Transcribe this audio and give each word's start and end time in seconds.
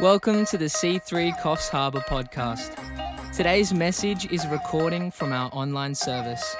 Welcome 0.00 0.44
to 0.46 0.58
the 0.58 0.64
C3 0.64 1.38
Coffs 1.38 1.68
Harbour 1.68 2.00
podcast. 2.00 2.74
Today's 3.32 3.72
message 3.72 4.28
is 4.32 4.44
a 4.44 4.48
recording 4.48 5.12
from 5.12 5.32
our 5.32 5.48
online 5.52 5.94
service. 5.94 6.56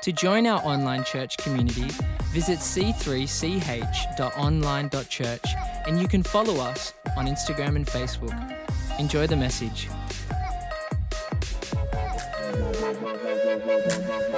To 0.00 0.10
join 0.10 0.46
our 0.46 0.62
online 0.64 1.04
church 1.04 1.36
community, 1.36 1.90
visit 2.32 2.60
c3ch.online.church 2.60 5.44
and 5.86 6.00
you 6.00 6.08
can 6.08 6.22
follow 6.22 6.62
us 6.62 6.94
on 7.14 7.26
Instagram 7.26 7.76
and 7.76 7.86
Facebook. 7.86 8.56
Enjoy 8.98 9.26
the 9.26 9.36
message. 9.36 9.90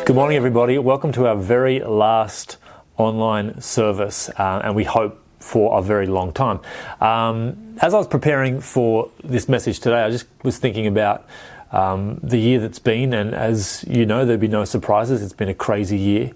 Good 0.04 0.16
morning, 0.16 0.36
everybody. 0.36 0.76
Welcome 0.78 1.12
to 1.12 1.28
our 1.28 1.36
very 1.36 1.78
last 1.78 2.56
online 2.96 3.60
service, 3.60 4.28
uh, 4.30 4.62
and 4.64 4.74
we 4.74 4.82
hope 4.82 5.24
for 5.40 5.78
a 5.78 5.82
very 5.82 6.06
long 6.06 6.32
time. 6.32 6.60
Um, 7.00 7.76
as 7.80 7.94
I 7.94 7.98
was 7.98 8.06
preparing 8.06 8.60
for 8.60 9.10
this 9.24 9.48
message 9.48 9.80
today, 9.80 10.02
I 10.02 10.10
just 10.10 10.26
was 10.42 10.58
thinking 10.58 10.86
about 10.86 11.26
um, 11.72 12.20
the 12.22 12.38
year 12.38 12.60
that's 12.60 12.78
been, 12.78 13.12
and 13.14 13.34
as 13.34 13.84
you 13.88 14.06
know, 14.06 14.24
there'd 14.24 14.40
be 14.40 14.48
no 14.48 14.64
surprises. 14.64 15.22
It's 15.22 15.32
been 15.32 15.48
a 15.48 15.54
crazy 15.54 15.98
year, 15.98 16.30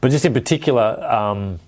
but 0.00 0.10
just 0.10 0.24
in 0.24 0.34
particular, 0.34 1.02
um, 1.02 1.58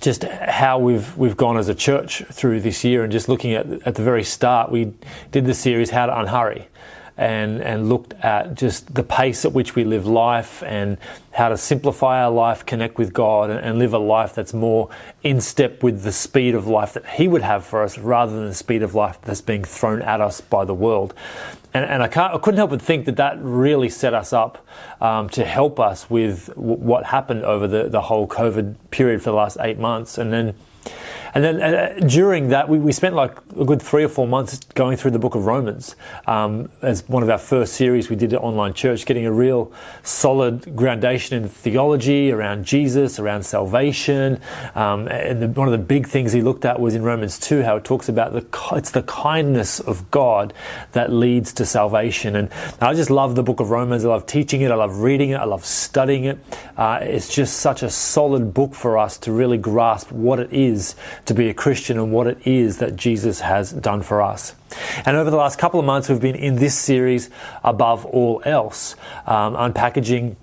just 0.00 0.24
how 0.24 0.78
we've 0.78 1.16
we've 1.16 1.36
gone 1.36 1.56
as 1.56 1.68
a 1.68 1.74
church 1.74 2.24
through 2.30 2.60
this 2.60 2.84
year, 2.84 3.04
and 3.04 3.12
just 3.12 3.28
looking 3.28 3.52
at 3.52 3.66
at 3.86 3.94
the 3.94 4.02
very 4.02 4.24
start, 4.24 4.70
we 4.70 4.92
did 5.30 5.44
the 5.44 5.54
series 5.54 5.90
"How 5.90 6.06
to 6.06 6.18
Unhurry." 6.18 6.68
And, 7.16 7.60
and 7.60 7.88
looked 7.88 8.14
at 8.24 8.54
just 8.54 8.94
the 8.94 9.02
pace 9.02 9.44
at 9.44 9.52
which 9.52 9.74
we 9.74 9.84
live 9.84 10.06
life 10.06 10.62
and 10.62 10.96
how 11.32 11.48
to 11.48 11.56
simplify 11.56 12.22
our 12.22 12.30
life, 12.30 12.64
connect 12.64 12.98
with 12.98 13.12
God, 13.12 13.50
and, 13.50 13.60
and, 13.60 13.78
live 13.78 13.92
a 13.92 13.98
life 13.98 14.34
that's 14.34 14.52
more 14.52 14.88
in 15.22 15.40
step 15.40 15.82
with 15.82 16.02
the 16.02 16.12
speed 16.12 16.54
of 16.54 16.66
life 16.66 16.92
that 16.94 17.06
He 17.06 17.28
would 17.28 17.42
have 17.42 17.64
for 17.64 17.82
us 17.82 17.98
rather 17.98 18.34
than 18.34 18.46
the 18.46 18.54
speed 18.54 18.82
of 18.82 18.94
life 18.94 19.18
that's 19.22 19.40
being 19.40 19.64
thrown 19.64 20.02
at 20.02 20.20
us 20.20 20.40
by 20.40 20.64
the 20.64 20.74
world. 20.74 21.14
And, 21.74 21.84
and 21.84 22.02
I, 22.02 22.08
can't, 22.08 22.34
I 22.34 22.38
couldn't 22.38 22.58
help 22.58 22.70
but 22.70 22.82
think 22.82 23.06
that 23.06 23.16
that 23.16 23.38
really 23.40 23.88
set 23.88 24.12
us 24.14 24.32
up 24.32 24.64
um, 25.00 25.28
to 25.30 25.44
help 25.44 25.80
us 25.80 26.10
with 26.10 26.48
w- 26.48 26.74
what 26.74 27.06
happened 27.06 27.44
over 27.44 27.66
the, 27.66 27.88
the 27.88 28.02
whole 28.02 28.26
COVID 28.26 28.74
period 28.90 29.22
for 29.22 29.30
the 29.30 29.36
last 29.36 29.56
eight 29.60 29.78
months. 29.78 30.18
And 30.18 30.32
then 30.32 30.54
and 31.34 31.44
then 31.44 31.62
uh, 31.62 31.98
during 32.06 32.48
that, 32.48 32.68
we, 32.68 32.78
we 32.78 32.92
spent 32.92 33.14
like 33.14 33.36
a 33.58 33.64
good 33.64 33.80
three 33.80 34.04
or 34.04 34.08
four 34.08 34.26
months 34.26 34.58
going 34.74 34.98
through 34.98 35.12
the 35.12 35.18
book 35.18 35.34
of 35.34 35.46
Romans 35.46 35.96
um, 36.26 36.68
as 36.82 37.08
one 37.08 37.22
of 37.22 37.30
our 37.30 37.38
first 37.38 37.74
series 37.74 38.10
we 38.10 38.16
did 38.16 38.34
at 38.34 38.40
Online 38.40 38.74
Church, 38.74 39.06
getting 39.06 39.24
a 39.24 39.32
real 39.32 39.72
solid 40.02 40.76
groundation 40.76 41.42
in 41.42 41.48
theology 41.48 42.30
around 42.30 42.66
Jesus, 42.66 43.18
around 43.18 43.44
salvation. 43.44 44.40
Um, 44.74 45.08
and 45.08 45.42
the, 45.42 45.48
one 45.48 45.68
of 45.68 45.72
the 45.72 45.78
big 45.78 46.06
things 46.06 46.32
he 46.32 46.42
looked 46.42 46.66
at 46.66 46.78
was 46.78 46.94
in 46.94 47.02
Romans 47.02 47.38
2, 47.38 47.62
how 47.62 47.76
it 47.76 47.84
talks 47.84 48.10
about 48.10 48.34
the, 48.34 48.46
it's 48.76 48.90
the 48.90 49.02
kindness 49.04 49.80
of 49.80 50.10
God 50.10 50.52
that 50.92 51.10
leads 51.10 51.54
to 51.54 51.64
salvation. 51.64 52.36
And 52.36 52.50
I 52.80 52.92
just 52.92 53.08
love 53.08 53.36
the 53.36 53.42
book 53.42 53.60
of 53.60 53.70
Romans. 53.70 54.04
I 54.04 54.08
love 54.08 54.26
teaching 54.26 54.60
it. 54.60 54.70
I 54.70 54.74
love 54.74 54.98
reading 54.98 55.30
it. 55.30 55.36
I 55.36 55.44
love 55.44 55.64
studying 55.64 56.24
it. 56.24 56.38
Uh, 56.76 56.98
it's 57.00 57.34
just 57.34 57.58
such 57.58 57.82
a 57.82 57.88
solid 57.88 58.52
book 58.52 58.74
for 58.74 58.98
us 58.98 59.16
to 59.18 59.32
really 59.32 59.56
grasp 59.56 60.12
what 60.12 60.38
it 60.38 60.52
is 60.52 60.94
to 61.26 61.34
be 61.34 61.48
a 61.48 61.54
Christian 61.54 61.98
and 61.98 62.12
what 62.12 62.26
it 62.26 62.38
is 62.46 62.78
that 62.78 62.96
Jesus 62.96 63.40
has 63.40 63.72
done 63.72 64.02
for 64.02 64.22
us. 64.22 64.54
And 65.04 65.16
over 65.16 65.30
the 65.30 65.36
last 65.36 65.58
couple 65.58 65.78
of 65.78 65.86
months, 65.86 66.08
we've 66.08 66.20
been 66.20 66.34
in 66.34 66.56
this 66.56 66.76
series, 66.76 67.30
Above 67.62 68.04
All 68.06 68.42
Else, 68.44 68.96
um, 69.26 69.54
unpackaging 69.54 70.36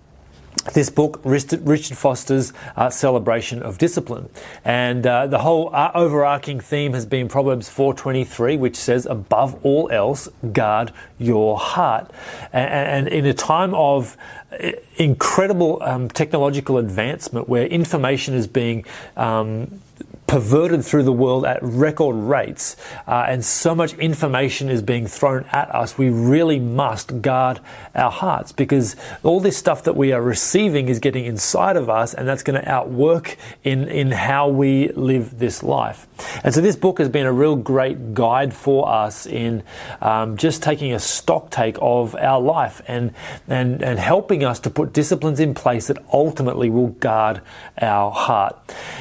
this 0.74 0.90
book, 0.90 1.22
Richard 1.24 1.98
Foster's 1.98 2.54
uh, 2.76 2.90
Celebration 2.90 3.62
of 3.62 3.78
Discipline. 3.78 4.30
And 4.66 5.06
uh, 5.06 5.28
the 5.28 5.40
whole 5.40 5.74
uh, 5.74 5.92
overarching 5.96 6.60
theme 6.60 6.94
has 6.94 7.06
been 7.06 7.28
Proverbs 7.28 7.70
4.23, 7.70 8.60
which 8.60 8.76
says, 8.76 9.06
above 9.06 9.60
all 9.64 9.90
else, 9.90 10.28
guard 10.52 10.92
your 11.18 11.58
heart. 11.58 12.12
And, 12.52 13.08
and 13.08 13.08
in 13.08 13.26
a 13.26 13.34
time 13.34 13.74
of 13.74 14.18
uh, 14.52 14.72
incredible 14.98 15.82
um, 15.82 16.10
technological 16.10 16.78
advancement 16.78 17.48
where 17.48 17.66
information 17.66 18.34
is 18.34 18.48
being 18.48 18.86
um, 19.16 19.82
perverted 20.30 20.86
through 20.86 21.02
the 21.02 21.12
world 21.12 21.44
at 21.44 21.58
record 21.64 22.16
rates, 22.16 22.78
uh, 23.08 23.26
and 23.28 23.44
so 23.44 23.74
much 23.74 23.96
information 23.96 24.70
is 24.70 24.80
being 24.80 25.08
thrown 25.08 25.44
at 25.52 25.74
us, 25.74 25.98
we 25.98 26.08
really 26.08 26.60
must 26.60 27.20
guard 27.24 27.60
our 27.96 28.12
hearts 28.12 28.52
because 28.52 28.96
all 29.24 29.40
this 29.40 29.58
stuff 29.58 29.84
that 29.84 29.96
we 29.96 30.12
are 30.12 30.22
receiving 30.22 30.88
is 30.88 31.00
getting 31.00 31.26
inside 31.26 31.76
of 31.76 31.90
us, 31.90 32.14
and 32.14 32.28
that's 32.28 32.44
going 32.44 32.62
to 32.62 32.70
outwork 32.70 33.38
in, 33.64 33.88
in 33.88 34.12
how 34.12 34.48
we 34.48 34.90
live 34.90 35.40
this 35.40 35.64
life. 35.64 36.06
And 36.44 36.54
so, 36.54 36.62
this 36.62 36.76
book 36.76 37.00
has 37.00 37.10
been 37.10 37.26
a 37.26 37.34
real 37.34 37.56
great 37.56 38.14
guide 38.14 38.54
for 38.54 38.88
us 38.88 39.26
in 39.26 39.64
um, 40.00 40.38
just 40.38 40.62
taking 40.62 40.94
a 40.94 41.00
stock 41.00 41.50
take 41.50 41.78
of 41.82 42.14
our 42.14 42.40
life 42.40 42.84
and, 42.88 43.16
and, 43.48 43.82
and 43.82 43.98
helping 43.98 44.44
us 44.44 44.60
to 44.60 44.70
put 44.70 44.94
disciplines 44.94 45.40
in 45.40 45.56
place 45.56 45.88
that 45.88 45.98
ultimately 46.14 46.70
will 46.70 46.90
guard 46.90 47.42
our 47.82 48.12
heart. 48.12 48.56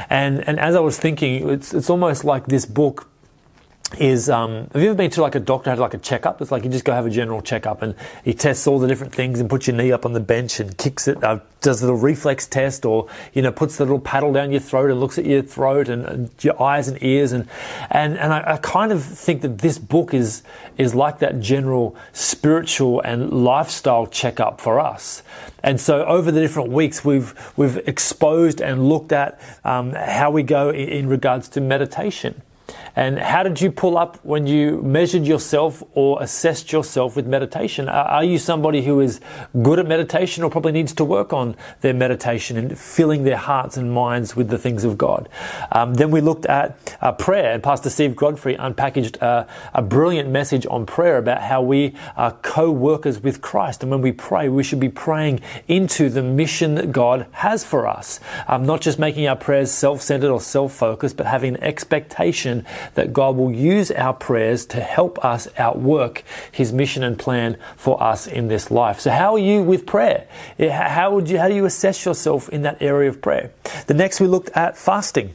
And, 0.09 0.49
and 0.49 0.59
as 0.59 0.75
I 0.75 0.81
was 0.81 0.97
thinking, 0.97 1.18
thinking 1.19 1.49
it's 1.51 1.75
it's 1.75 1.91
almost 1.91 2.25
like 2.25 2.47
this 2.47 2.65
book 2.67 3.09
is 3.97 4.29
um, 4.29 4.69
have 4.73 4.83
you 4.83 4.91
ever 4.91 4.97
been 4.97 5.11
to 5.11 5.23
like 5.23 5.35
a 5.35 5.41
doctor 5.41 5.71
had 5.71 5.79
like 5.79 5.95
a 5.95 5.99
checkup? 5.99 6.43
It's 6.43 6.51
like 6.51 6.63
you 6.63 6.71
just 6.71 6.85
go 6.85 6.93
have 6.93 7.07
a 7.07 7.11
general 7.11 7.41
checkup 7.41 7.81
and 7.81 7.95
he 8.23 8.35
tests 8.35 8.67
all 8.67 8.79
the 8.79 8.87
different 8.87 9.15
things 9.15 9.41
and 9.41 9.49
puts 9.49 9.67
your 9.67 9.77
knee 9.77 9.93
up 9.93 10.05
on 10.05 10.13
the 10.13 10.21
bench 10.21 10.61
and 10.61 10.77
kicks 10.77 11.09
it, 11.09 11.25
uh, 11.25 11.41
does 11.63 11.83
a 11.83 11.87
little 11.87 11.99
reflex 11.99 12.47
test 12.47 12.85
or 12.85 13.09
you 13.33 13.41
know 13.41 13.51
puts 13.51 13.79
the 13.79 13.85
little 13.85 13.99
paddle 13.99 14.31
down 14.31 14.51
your 14.51 14.61
throat 14.61 14.91
and 14.91 15.01
looks 15.01 15.17
at 15.19 15.25
your 15.25 15.41
throat 15.41 15.89
and, 15.89 16.05
and 16.05 16.31
your 16.45 16.61
eyes 16.63 16.87
and 16.89 17.03
ears 17.03 17.33
and 17.33 17.49
and 17.91 18.19
and 18.19 18.33
I, 18.33 18.55
I, 18.55 18.57
kind 18.59 18.93
of 18.93 19.03
think 19.03 19.41
that 19.41 19.59
this 19.59 19.79
book 19.79 20.13
is 20.13 20.43
is 20.77 20.95
like 20.95 21.21
that 21.21 21.41
general 21.41 21.97
spiritual 22.13 23.01
and 23.01 23.33
lifestyle 23.33 24.07
checkup 24.07 24.61
for 24.61 24.79
us. 24.79 25.23
And 25.63 25.81
so 25.81 26.05
over 26.05 26.31
the 26.31 26.41
different 26.41 26.71
weeks 26.71 27.07
we've 27.07 27.35
we've 27.57 27.79
exposed 27.89 28.61
and 28.61 28.87
looked 28.87 29.13
at 29.13 29.41
um, 29.65 29.93
how 29.93 30.31
we 30.31 30.43
go 30.43 30.69
in, 30.69 30.89
in 30.89 31.09
regards 31.09 31.49
to 31.51 31.63
meditation. 31.63 32.43
And 32.99 33.17
how 33.17 33.45
did 33.45 33.61
you 33.61 33.71
pull 33.71 33.97
up 33.97 34.19
when 34.25 34.49
you 34.49 34.83
measured 34.83 35.25
yourself 35.25 35.85
or 35.95 36.21
assessed 36.21 36.73
yourself 36.73 37.15
with 37.15 37.29
meditation? 37.29 37.89
Are 37.89 38.25
you 38.25 38.39
somebody 38.39 38.83
who 38.83 38.99
is 38.99 39.21
good 39.63 39.79
at 39.79 39.87
meditation 39.87 40.43
or 40.43 40.51
probably 40.51 40.73
needs 40.73 40.93
to 40.95 41.05
work 41.05 41.33
on 41.33 41.55
their 41.81 41.95
meditation 41.95 42.57
and 42.57 42.77
filling 42.77 43.23
their 43.23 43.37
hearts 43.37 43.77
and 43.77 43.95
minds 43.95 44.35
with 44.35 44.49
the 44.49 44.59
things 44.59 44.83
of 44.83 44.99
God? 44.99 45.29
Um, 45.71 45.95
then 45.95 46.11
we 46.11 46.21
looked 46.21 46.47
at 46.47 46.97
uh, 47.01 47.13
prayer, 47.13 47.53
and 47.53 47.63
Pastor 47.63 47.89
Steve 47.89 48.17
Godfrey 48.17 48.57
unpackaged 48.57 49.23
uh, 49.23 49.47
a 49.75 49.81
brilliant 49.81 50.31
message 50.31 50.67
on 50.69 50.85
prayer 50.85 51.19
about 51.19 51.41
how 51.41 51.63
we 51.63 51.95
are 52.17 52.33
co 52.43 52.69
workers 52.69 53.21
with 53.21 53.41
Christ. 53.41 53.85
And 53.85 53.93
when 53.93 54.01
we 54.01 54.11
pray, 54.11 54.49
we 54.49 54.65
should 54.65 54.81
be 54.81 54.89
praying 54.89 55.39
into 55.69 56.11
the 56.11 56.25
mission 56.25 56.75
that 56.75 56.91
God 56.91 57.29
has 57.31 57.63
for 57.63 57.87
us, 57.87 58.19
um, 58.49 58.67
not 58.67 58.81
just 58.81 58.99
making 58.99 59.29
our 59.29 59.37
prayers 59.37 59.71
self 59.71 60.03
centered 60.03 60.33
or 60.33 60.41
self 60.41 60.73
focused, 60.73 61.17
but 61.17 61.27
having 61.27 61.55
an 61.55 61.63
expectation 61.63 62.67
that 62.95 63.13
God 63.13 63.37
will 63.37 63.53
use 63.53 63.91
our 63.91 64.13
prayers 64.13 64.67
to 64.67 64.81
help 64.81 65.25
us 65.25 65.49
outwork 65.59 66.25
His 66.51 66.73
mission 66.73 67.03
and 67.03 67.19
plan 67.19 67.57
for 67.77 68.03
us 68.03 68.27
in 68.27 68.49
this 68.49 68.71
life. 68.71 69.01
So, 69.01 69.11
how 69.11 69.35
are 69.35 69.39
you 69.39 69.63
with 69.63 69.87
prayer? 69.87 70.27
How 70.59 71.15
would 71.15 71.29
you? 71.29 71.39
How 71.39 71.49
do 71.49 71.55
you 71.55 71.65
assess 71.65 72.05
yourself 72.05 72.49
in 72.49 72.63
that 72.63 72.81
area 72.81 73.09
of 73.09 73.21
prayer? 73.21 73.51
The 73.87 73.95
next 73.95 74.21
we 74.21 74.27
looked 74.27 74.51
at 74.51 74.77
fasting, 74.77 75.35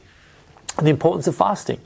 and 0.78 0.86
the 0.86 0.90
importance 0.90 1.26
of 1.26 1.36
fasting. 1.36 1.80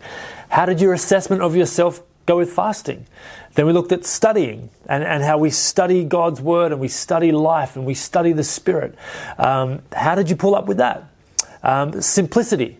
How 0.49 0.67
did 0.67 0.81
your 0.81 0.93
assessment 0.93 1.43
of 1.43 1.55
yourself 1.55 2.03
go 2.27 2.39
with 2.39 2.53
fasting? 2.53 3.07
Then 3.55 3.67
we 3.67 3.73
looked 3.73 3.93
at 3.93 4.05
studying 4.05 4.71
and, 4.89 5.03
and 5.03 5.23
how 5.23 5.39
we 5.39 5.51
study 5.51 6.05
God's 6.05 6.41
Word 6.41 6.73
and 6.73 6.81
we 6.81 6.89
study 6.89 7.33
life 7.33 7.77
and 7.77 7.85
we 7.85 7.95
study 7.95 8.33
the 8.33 8.45
Spirit. 8.45 8.95
Um, 9.37 9.83
how 9.93 10.15
did 10.15 10.31
you 10.31 10.37
pull 10.37 10.55
up 10.55 10.67
with 10.67 10.79
that? 10.79 11.05
Um, 11.63 12.01
simplicity 12.01 12.79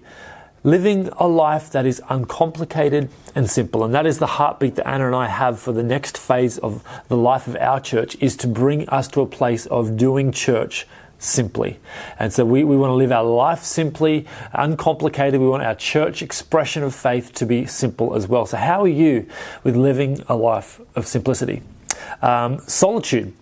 living 0.69 1.09
a 1.17 1.27
life 1.27 1.71
that 1.71 1.87
is 1.87 2.03
uncomplicated 2.09 3.09
and 3.35 3.49
simple. 3.49 3.85
And 3.85 3.95
that 3.95 4.07
is 4.07 4.19
the 4.19 4.27
heartbeat 4.27 4.75
that 4.77 4.87
Anna 4.87 5.07
and 5.07 5.17
I 5.17 5.27
have 5.27 5.59
for 5.59 5.73
the 5.73 5.83
next 5.83 6.19
phase 6.19 6.59
of 6.59 6.85
the 7.09 7.17
life 7.17 7.47
of 7.47 7.57
our 7.57 7.81
church 7.81 8.17
is 8.21 8.37
to 8.39 8.47
bring 8.47 8.89
us 8.89 9.09
to 9.09 9.21
a 9.21 9.27
place 9.27 9.67
of 9.67 9.97
doing 9.97 10.33
church 10.33 10.87
simply. 11.19 11.81
And 12.19 12.33
so 12.33 12.45
we, 12.45 12.65
we 12.65 12.77
want 12.77 12.91
to 12.91 12.95
live 12.95 13.11
our 13.13 13.25
life 13.25 13.63
simply, 13.63 14.27
uncomplicated. 14.53 15.41
We 15.41 15.49
want 15.49 15.65
our 15.65 15.75
church 15.75 16.23
expression 16.23 16.83
of 16.83 16.95
faith 16.95 17.33
to 17.35 17.47
be 17.47 17.67
simple 17.67 18.15
as 18.15 18.29
well. 18.29 18.47
So 18.47 18.57
how 18.57 18.83
are 18.83 18.89
you 18.89 19.27
with 19.65 19.75
living 19.75 20.23
a 20.29 20.37
life 20.37 20.81
of 20.95 21.07
simplicity? 21.07 21.63
Um, 22.23 22.61
solitude. 22.61 23.33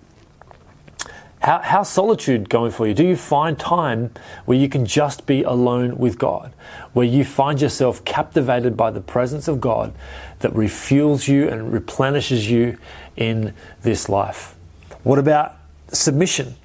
How, 1.46 1.60
how's 1.62 1.88
solitude 1.88 2.48
going 2.48 2.72
for 2.72 2.88
you? 2.88 2.93
Do 2.93 3.06
you 3.06 3.14
find 3.14 3.56
time 3.56 4.10
where 4.46 4.58
you 4.58 4.69
can 4.69 4.84
just 4.84 5.26
be 5.26 5.44
alone 5.44 5.96
with 5.96 6.19
God? 6.19 6.52
Where 6.93 7.06
you 7.06 7.25
find 7.25 7.60
yourself 7.60 8.04
captivated 8.04 8.76
by 8.76 8.90
the 8.90 9.00
presence 9.00 9.46
of 9.46 9.60
God 9.60 9.94
that 10.40 10.52
refuels 10.54 11.28
you 11.28 11.48
and 11.48 11.72
replenishes 11.72 12.50
you 12.50 12.78
in 13.14 13.54
this 13.82 14.08
life? 14.08 14.56
What 15.04 15.20
about 15.20 15.54
submission? 15.93 16.56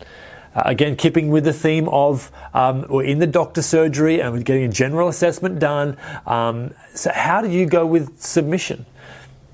Uh, 0.56 0.64
again, 0.66 0.96
keeping 0.96 1.30
with 1.30 1.44
the 1.44 1.54
theme 1.54 1.88
of 1.90 2.32
um, 2.56 2.84
we're 2.90 3.04
in 3.04 3.20
the 3.20 3.28
doctor 3.28 3.62
surgery 3.62 4.20
and 4.20 4.34
we're 4.34 4.42
getting 4.42 4.64
a 4.64 4.74
general 4.74 5.10
assessment 5.10 5.60
done. 5.60 5.96
Um, 6.26 6.74
so, 6.96 7.12
how 7.14 7.44
do 7.44 7.52
you 7.52 7.68
go 7.68 7.86
with 7.86 8.20
submission? 8.20 8.88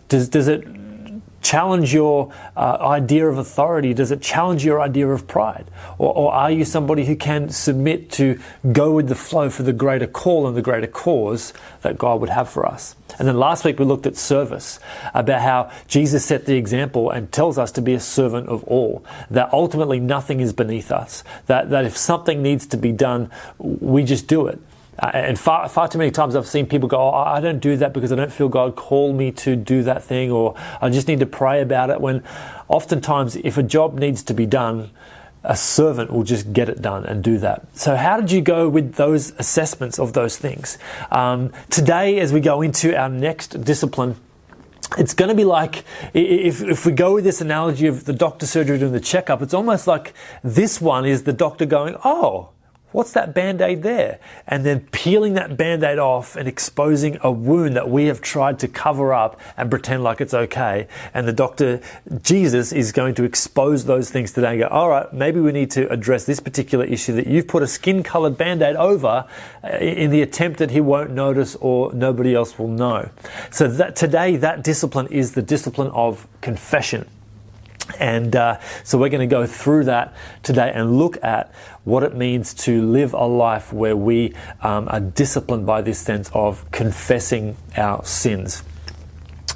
Does, 0.08 0.30
does 0.30 0.48
it 0.48 0.66
challenge 1.48 1.94
your 1.94 2.34
uh, 2.58 2.78
idea 2.82 3.26
of 3.26 3.38
authority? 3.38 3.94
Does 3.94 4.12
it 4.12 4.22
challenge 4.22 4.66
your 4.66 4.82
idea 4.82 5.08
of 5.08 5.28
pride? 5.28 5.66
Or, 5.98 6.14
or, 6.14 6.34
are 6.34 6.52
you 6.52 6.66
somebody 6.66 7.06
who 7.06 7.16
can 7.16 7.50
submit 7.50 8.12
to 8.14 8.38
go 8.74 8.92
with 8.92 9.08
the 9.08 9.16
flow 9.16 9.50
for 9.50 9.64
the 9.64 9.72
greater 9.72 10.08
call 10.08 10.46
and 10.48 10.58
the 10.58 10.62
greater 10.62 10.88
cause 10.88 11.54
that 11.84 11.98
God 11.98 12.20
would 12.20 12.30
have 12.30 12.50
for 12.50 12.66
us? 12.66 12.96
And 13.18 13.28
then 13.28 13.38
last 13.38 13.64
week 13.64 13.80
we 13.80 13.86
looked 13.86 14.06
at 14.06 14.18
service, 14.18 14.80
about 15.14 15.42
how 15.42 15.72
Jesus 15.88 16.26
set 16.26 16.46
the 16.46 16.58
example 16.58 17.10
and 17.10 17.32
tells 17.32 17.58
us 17.58 17.72
to 17.74 17.82
be 17.82 17.94
a 17.94 18.00
servant 18.02 18.50
of 18.50 18.66
all, 18.66 19.06
that 19.30 19.52
ultimately 19.54 20.02
nothing 20.02 20.42
is 20.42 20.52
beneath 20.52 20.92
us, 20.92 21.24
that, 21.46 21.70
that 21.70 21.86
if 21.86 21.96
something 21.96 22.42
needs 22.44 22.68
to 22.68 22.78
be 22.78 22.92
done, 22.92 23.32
we 23.58 24.04
just 24.04 24.28
do 24.28 24.48
it. 24.48 24.60
Uh, 25.00 25.12
and 25.14 25.40
far, 25.40 25.70
far 25.70 25.88
too 25.88 25.98
many 25.98 26.12
times 26.12 26.36
I've 26.36 26.48
seen 26.48 26.66
people 26.66 26.90
go, 26.90 26.98
oh, 26.98 27.14
I 27.14 27.40
don't 27.40 27.60
do 27.60 27.78
that 27.78 27.94
because 27.94 28.12
I 28.12 28.16
don't 28.16 28.32
feel 28.32 28.50
God 28.50 28.76
called 28.76 29.16
me 29.16 29.32
to 29.34 29.56
do 29.56 29.84
that 29.84 30.04
thing, 30.04 30.32
or 30.32 30.56
I 30.82 30.90
just 30.90 31.08
need 31.08 31.20
to 31.20 31.26
pray 31.26 31.62
about 31.62 31.90
it. 31.90 32.02
When 32.02 32.24
oftentimes, 32.68 33.36
if 33.38 33.58
a 33.58 33.64
job 33.64 34.00
needs 34.00 34.24
to 34.24 34.34
be 34.34 34.46
done, 34.46 34.90
a 35.44 35.56
servant 35.56 36.12
will 36.12 36.24
just 36.24 36.52
get 36.52 36.68
it 36.68 36.82
done 36.82 37.06
and 37.06 37.24
do 37.24 37.38
that. 37.38 37.68
So, 37.78 37.96
how 37.96 38.20
did 38.20 38.32
you 38.32 38.42
go 38.42 38.68
with 38.68 38.96
those 38.96 39.32
assessments 39.38 40.00
of 40.00 40.14
those 40.14 40.38
things? 40.38 40.78
Um, 41.12 41.54
today, 41.70 42.20
as 42.20 42.34
we 42.34 42.42
go 42.42 42.62
into 42.62 42.98
our 42.98 43.08
next 43.08 43.64
discipline, 43.64 44.16
it's 44.98 45.14
going 45.14 45.30
to 45.30 45.36
be 45.36 45.44
like 45.44 45.84
if, 46.14 46.62
if 46.62 46.86
we 46.86 46.92
go 46.92 47.14
with 47.14 47.24
this 47.24 47.40
analogy 47.40 47.88
of 47.88 48.06
the 48.06 48.14
doctor 48.14 48.46
surgery 48.46 48.80
doing 48.80 48.94
the 48.94 49.00
checkup, 49.00 49.42
it's 49.42 49.54
almost 49.54 49.86
like 49.86 50.14
this 50.44 50.82
one 50.82 51.06
is 51.06 51.24
the 51.24 51.34
doctor 51.34 51.66
going, 51.66 51.96
Oh, 52.04 52.50
What's 52.94 53.12
that 53.14 53.34
band 53.34 53.62
aid 53.62 53.84
there? 53.84 54.20
And 54.48 54.66
then 54.66 54.88
peeling 54.92 55.34
that 55.34 55.58
band 55.58 55.84
aid 55.84 56.00
off 56.00 56.38
and 56.38 56.48
exposing 56.48 57.18
a 57.22 57.30
wound 57.30 57.76
that 57.76 57.90
we 57.90 58.06
have 58.06 58.22
tried 58.22 58.60
to 58.60 58.68
cover 58.70 59.14
up 59.14 59.40
and 59.58 59.70
pretend 59.70 60.04
like 60.04 60.22
it's 60.22 60.34
okay. 60.34 60.88
And 61.14 61.28
the 61.28 61.34
doctor, 61.34 61.82
Jesus, 62.22 62.72
is 62.72 62.94
going 62.94 63.14
to 63.16 63.24
expose 63.26 63.86
those 63.86 64.10
things 64.10 64.32
today 64.32 64.52
and 64.52 64.60
go, 64.62 64.68
all 64.68 64.90
right, 64.90 65.12
maybe 65.12 65.42
we 65.42 65.52
need 65.52 65.70
to 65.72 65.92
address 65.92 66.24
this 66.24 66.40
particular 66.40 66.86
issue 66.86 67.14
that 67.14 67.28
you've 67.28 67.50
put 67.50 67.62
a 67.62 67.68
skin 67.68 68.04
colored 68.04 68.38
band 68.38 68.62
aid 68.62 68.78
over 68.78 69.28
uh, 69.64 69.68
in 69.78 70.10
the 70.10 70.22
attempt 70.22 70.60
that 70.60 70.72
he 70.72 70.80
won't 70.80 71.12
notice 71.12 71.58
or 71.58 71.92
nobody 71.94 72.34
else 72.34 72.58
will 72.58 72.70
know. 72.70 73.10
So 73.52 73.68
that 73.68 73.98
today, 73.98 74.38
that 74.38 74.64
discipline 74.64 75.08
is 75.08 75.34
the 75.34 75.42
discipline 75.42 75.92
of 75.92 76.26
confession. 76.40 77.06
And 78.00 78.36
uh, 78.36 78.60
so 78.84 78.98
we're 78.98 79.10
going 79.10 79.28
to 79.28 79.34
go 79.34 79.46
through 79.46 79.86
that 79.86 80.16
today 80.44 80.72
and 80.74 80.98
look 80.98 81.18
at 81.24 81.54
what 81.88 82.04
it 82.04 82.14
means 82.14 82.54
to 82.54 82.82
live 82.82 83.14
a 83.14 83.26
life 83.26 83.72
where 83.72 83.96
we 83.96 84.34
um, 84.62 84.90
are 84.90 85.00
disciplined 85.00 85.66
by 85.66 85.82
this 85.82 85.98
sense 85.98 86.30
of 86.34 86.70
confessing 86.72 87.56
our 87.78 88.04
sins. 88.04 88.62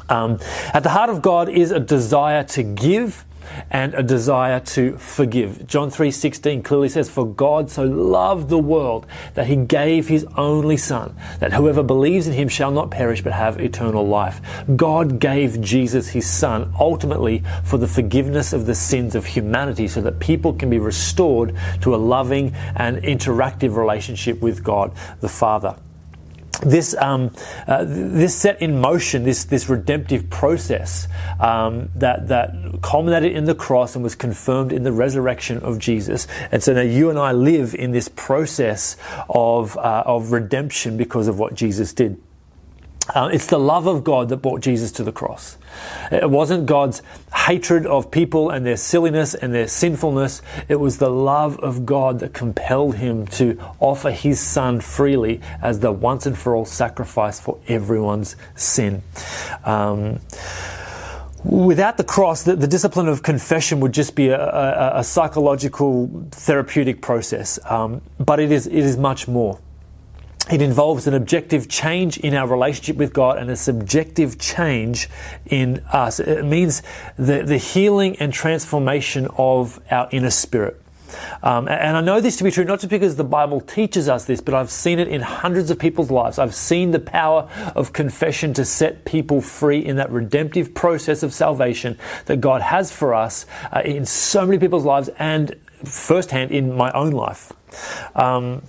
Um, 0.08 0.40
at 0.74 0.84
the 0.84 0.90
heart 0.92 1.10
of 1.10 1.22
God 1.22 1.50
is 1.50 1.72
a 1.72 1.80
desire 1.82 2.46
to 2.46 2.64
give 2.64 3.26
and 3.70 3.94
a 3.94 4.04
desire 4.04 4.60
to 4.60 4.98
forgive. 4.98 5.68
John 5.68 5.90
3:16 5.90 6.64
clearly 6.64 6.90
says 6.90 7.10
for 7.10 7.26
God 7.26 7.70
so 7.70 7.84
loved 7.84 8.50
the 8.50 8.58
world 8.58 9.06
that 9.34 9.48
he 9.48 9.56
gave 9.56 10.08
his 10.08 10.26
only 10.38 10.78
son 10.78 11.16
that 11.40 11.54
whoever 11.54 11.84
believes 11.84 12.28
in 12.28 12.34
him 12.34 12.48
shall 12.48 12.72
not 12.72 12.92
perish 12.92 13.22
but 13.22 13.34
have 13.34 13.60
eternal 13.60 14.08
life. 14.08 14.42
God 14.76 15.20
gave 15.20 15.62
Jesus 15.62 16.10
his 16.10 16.28
son 16.28 16.74
ultimately 16.80 17.44
for 17.64 17.78
the 17.78 17.88
forgiveness 17.88 18.54
of 18.54 18.66
the 18.66 18.76
sins 18.76 19.16
of 19.16 19.26
humanity 19.26 19.88
so 19.88 20.02
that 20.02 20.20
people 20.20 20.54
can 20.54 20.70
be 20.70 20.80
restored 20.80 21.56
to 21.82 21.96
a 21.96 21.98
loving 21.98 22.54
and 22.76 22.98
interactive 22.98 23.76
relationship 23.76 24.42
with 24.42 24.64
God 24.64 24.92
the 25.20 25.30
Father 25.30 25.76
this 26.62 26.96
um, 26.96 27.32
uh, 27.68 27.84
this 27.86 28.36
set 28.36 28.62
in 28.62 28.80
motion 28.80 29.24
this 29.24 29.46
this 29.46 29.70
redemptive 29.70 30.30
process 30.30 31.08
um, 31.40 31.90
that 31.96 32.28
that 32.28 32.54
culminated 32.82 33.36
in 33.36 33.46
the 33.46 33.56
cross 33.56 33.96
and 33.96 34.04
was 34.04 34.16
confirmed 34.16 34.72
in 34.72 34.84
the 34.84 34.92
resurrection 34.92 35.58
of 35.60 35.80
Jesus. 35.80 36.28
And 36.52 36.62
so 36.62 36.74
now 36.74 36.82
you 36.82 37.10
and 37.10 37.18
I 37.18 37.32
live 37.32 37.74
in 37.74 37.92
this 37.92 38.10
process 38.10 38.98
of 39.30 39.78
uh, 39.78 40.04
of 40.06 40.32
redemption 40.32 40.98
because 40.98 41.28
of 41.28 41.40
what 41.40 41.56
Jesus 41.56 41.94
did. 41.94 42.22
Uh, 43.16 43.30
it's 43.34 43.48
the 43.48 43.60
love 43.60 43.88
of 43.88 44.04
God 44.04 44.30
that 44.30 44.38
brought 44.38 44.62
Jesus 44.62 44.92
to 44.94 45.04
the 45.04 45.12
cross. 45.12 45.58
It 46.12 46.30
wasn't 46.30 46.66
God's 46.66 47.02
hatred 47.34 47.86
of 47.86 48.12
people 48.12 48.50
and 48.50 48.66
their 48.66 48.78
silliness 48.78 49.34
and 49.34 49.54
their 49.54 49.68
sinfulness. 49.68 50.42
It 50.68 50.76
was 50.76 50.98
the 50.98 51.10
love 51.10 51.58
of 51.60 51.86
God 51.86 52.20
that 52.20 52.34
compelled 52.34 52.96
him 52.96 53.28
to 53.28 53.58
offer 53.80 54.12
his 54.12 54.40
son 54.40 54.82
freely 54.82 55.42
as 55.62 55.80
the 55.80 55.92
once 55.92 56.26
and 56.26 56.38
for 56.38 56.56
all 56.56 56.66
sacrifice 56.66 57.40
for 57.40 57.60
everyone's 57.68 58.36
sin. 58.56 59.04
Um, 59.64 60.20
without 61.44 61.98
the 61.98 62.04
cross, 62.04 62.44
the, 62.44 62.56
the, 62.56 62.68
discipline 62.68 63.08
of 63.08 63.24
confession 63.24 63.80
would 63.80 63.94
just 63.94 64.16
be 64.16 64.30
a, 64.30 64.40
a, 64.40 65.00
a 65.00 65.04
psychological 65.04 66.28
therapeutic 66.32 67.02
process. 67.02 67.60
Um, 67.66 68.02
but 68.20 68.40
it 68.40 68.52
is, 68.52 68.68
it 68.68 68.74
is 68.74 68.98
much 68.98 69.28
more. 69.28 69.60
It 70.50 70.62
involves 70.62 71.08
an 71.08 71.14
objective 71.14 71.70
change 71.70 72.18
in 72.18 72.34
our 72.34 72.48
relationship 72.48 72.96
with 72.98 73.14
God 73.14 73.38
and 73.38 73.50
a 73.50 73.56
subjective 73.56 74.40
change 74.40 75.08
in 75.46 75.84
us. 75.92 76.20
It 76.20 76.46
means 76.46 76.82
the, 77.18 77.44
the 77.44 77.58
healing 77.58 78.18
and 78.18 78.34
transformation 78.34 79.28
of 79.38 79.80
our 79.92 80.10
inner 80.12 80.32
spirit. 80.32 80.82
Um, 81.44 81.68
and 81.68 81.98
I 81.98 82.02
know 82.02 82.22
this 82.22 82.38
to 82.38 82.44
be 82.44 82.52
true 82.52 82.64
not 82.64 82.80
just 82.80 82.90
because 82.90 83.16
the 83.16 83.24
Bible 83.24 83.62
teaches 83.62 84.08
us 84.08 84.26
this, 84.26 84.42
but 84.42 84.54
I've 84.54 84.72
seen 84.72 85.00
it 85.00 85.08
in 85.08 85.22
hundreds 85.22 85.70
of 85.70 85.80
people's 85.80 86.12
lives. 86.12 86.40
I've 86.40 86.56
seen 86.56 86.92
the 86.92 87.00
power 87.00 87.50
of 87.76 87.94
confession 87.94 88.54
to 88.56 88.66
set 88.66 89.06
people 89.06 89.42
free 89.42 89.80
in 89.80 89.98
that 89.98 90.10
redemptive 90.10 90.74
process 90.74 91.24
of 91.24 91.34
salvation 91.34 91.98
that 92.26 92.42
God 92.42 92.62
has 92.62 92.92
for 92.92 93.14
us 93.14 93.46
uh, 93.74 93.82
in 93.84 94.06
so 94.06 94.46
many 94.46 94.58
people's 94.58 94.86
lives 94.86 95.10
and 95.20 95.56
firsthand 95.84 96.52
in 96.52 96.76
my 96.76 96.92
own 96.92 97.12
life. 97.12 97.52
Um, 98.16 98.64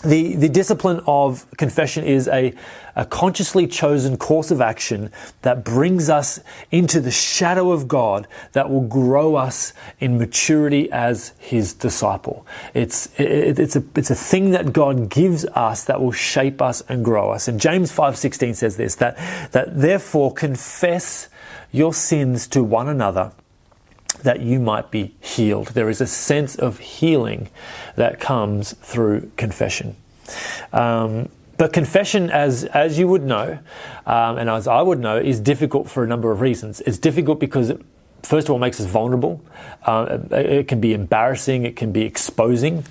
the, 0.00 0.36
the 0.36 0.48
discipline 0.48 1.00
of 1.06 1.46
confession 1.56 2.04
is 2.04 2.28
a, 2.28 2.54
a 2.94 3.04
consciously 3.04 3.66
chosen 3.66 4.16
course 4.16 4.50
of 4.50 4.60
action 4.60 5.10
that 5.42 5.64
brings 5.64 6.08
us 6.08 6.40
into 6.70 7.00
the 7.00 7.10
shadow 7.10 7.72
of 7.72 7.88
God 7.88 8.28
that 8.52 8.70
will 8.70 8.86
grow 8.86 9.34
us 9.34 9.72
in 9.98 10.18
maturity 10.18 10.90
as 10.92 11.32
His 11.38 11.74
disciple. 11.74 12.46
It's, 12.74 13.06
it, 13.18 13.58
it's, 13.58 13.76
a, 13.76 13.84
it's 13.96 14.10
a 14.10 14.14
thing 14.14 14.52
that 14.52 14.72
God 14.72 15.08
gives 15.08 15.44
us 15.46 15.84
that 15.84 16.00
will 16.00 16.12
shape 16.12 16.62
us 16.62 16.80
and 16.88 17.04
grow 17.04 17.30
us. 17.30 17.48
And 17.48 17.60
James 17.60 17.90
5.16 17.90 18.54
says 18.54 18.76
this, 18.76 18.94
that, 18.96 19.16
that 19.52 19.80
therefore 19.80 20.32
confess 20.32 21.28
your 21.72 21.92
sins 21.92 22.46
to 22.48 22.62
one 22.62 22.88
another 22.88 23.32
that 24.22 24.40
you 24.40 24.60
might 24.60 24.90
be 24.90 25.14
healed. 25.20 25.68
There 25.68 25.88
is 25.88 26.00
a 26.00 26.06
sense 26.06 26.56
of 26.56 26.78
healing 26.78 27.48
that 27.96 28.20
comes 28.20 28.72
through 28.74 29.30
confession. 29.36 29.96
Um, 30.72 31.28
but 31.56 31.72
confession, 31.72 32.30
as, 32.30 32.64
as 32.64 32.98
you 32.98 33.08
would 33.08 33.24
know, 33.24 33.58
um, 34.06 34.38
and 34.38 34.48
as 34.48 34.68
I 34.68 34.80
would 34.80 35.00
know, 35.00 35.16
is 35.16 35.40
difficult 35.40 35.90
for 35.90 36.04
a 36.04 36.06
number 36.06 36.30
of 36.30 36.40
reasons. 36.40 36.80
It's 36.82 36.98
difficult 36.98 37.40
because 37.40 37.70
it, 37.70 37.80
first 38.22 38.48
of 38.48 38.52
all, 38.52 38.58
makes 38.58 38.80
us 38.80 38.86
vulnerable. 38.86 39.44
Uh, 39.84 40.18
it, 40.30 40.46
it 40.46 40.68
can 40.68 40.80
be 40.80 40.94
embarrassing. 40.94 41.64
It 41.64 41.74
can 41.74 41.90
be 41.90 42.02
exposing. 42.02 42.84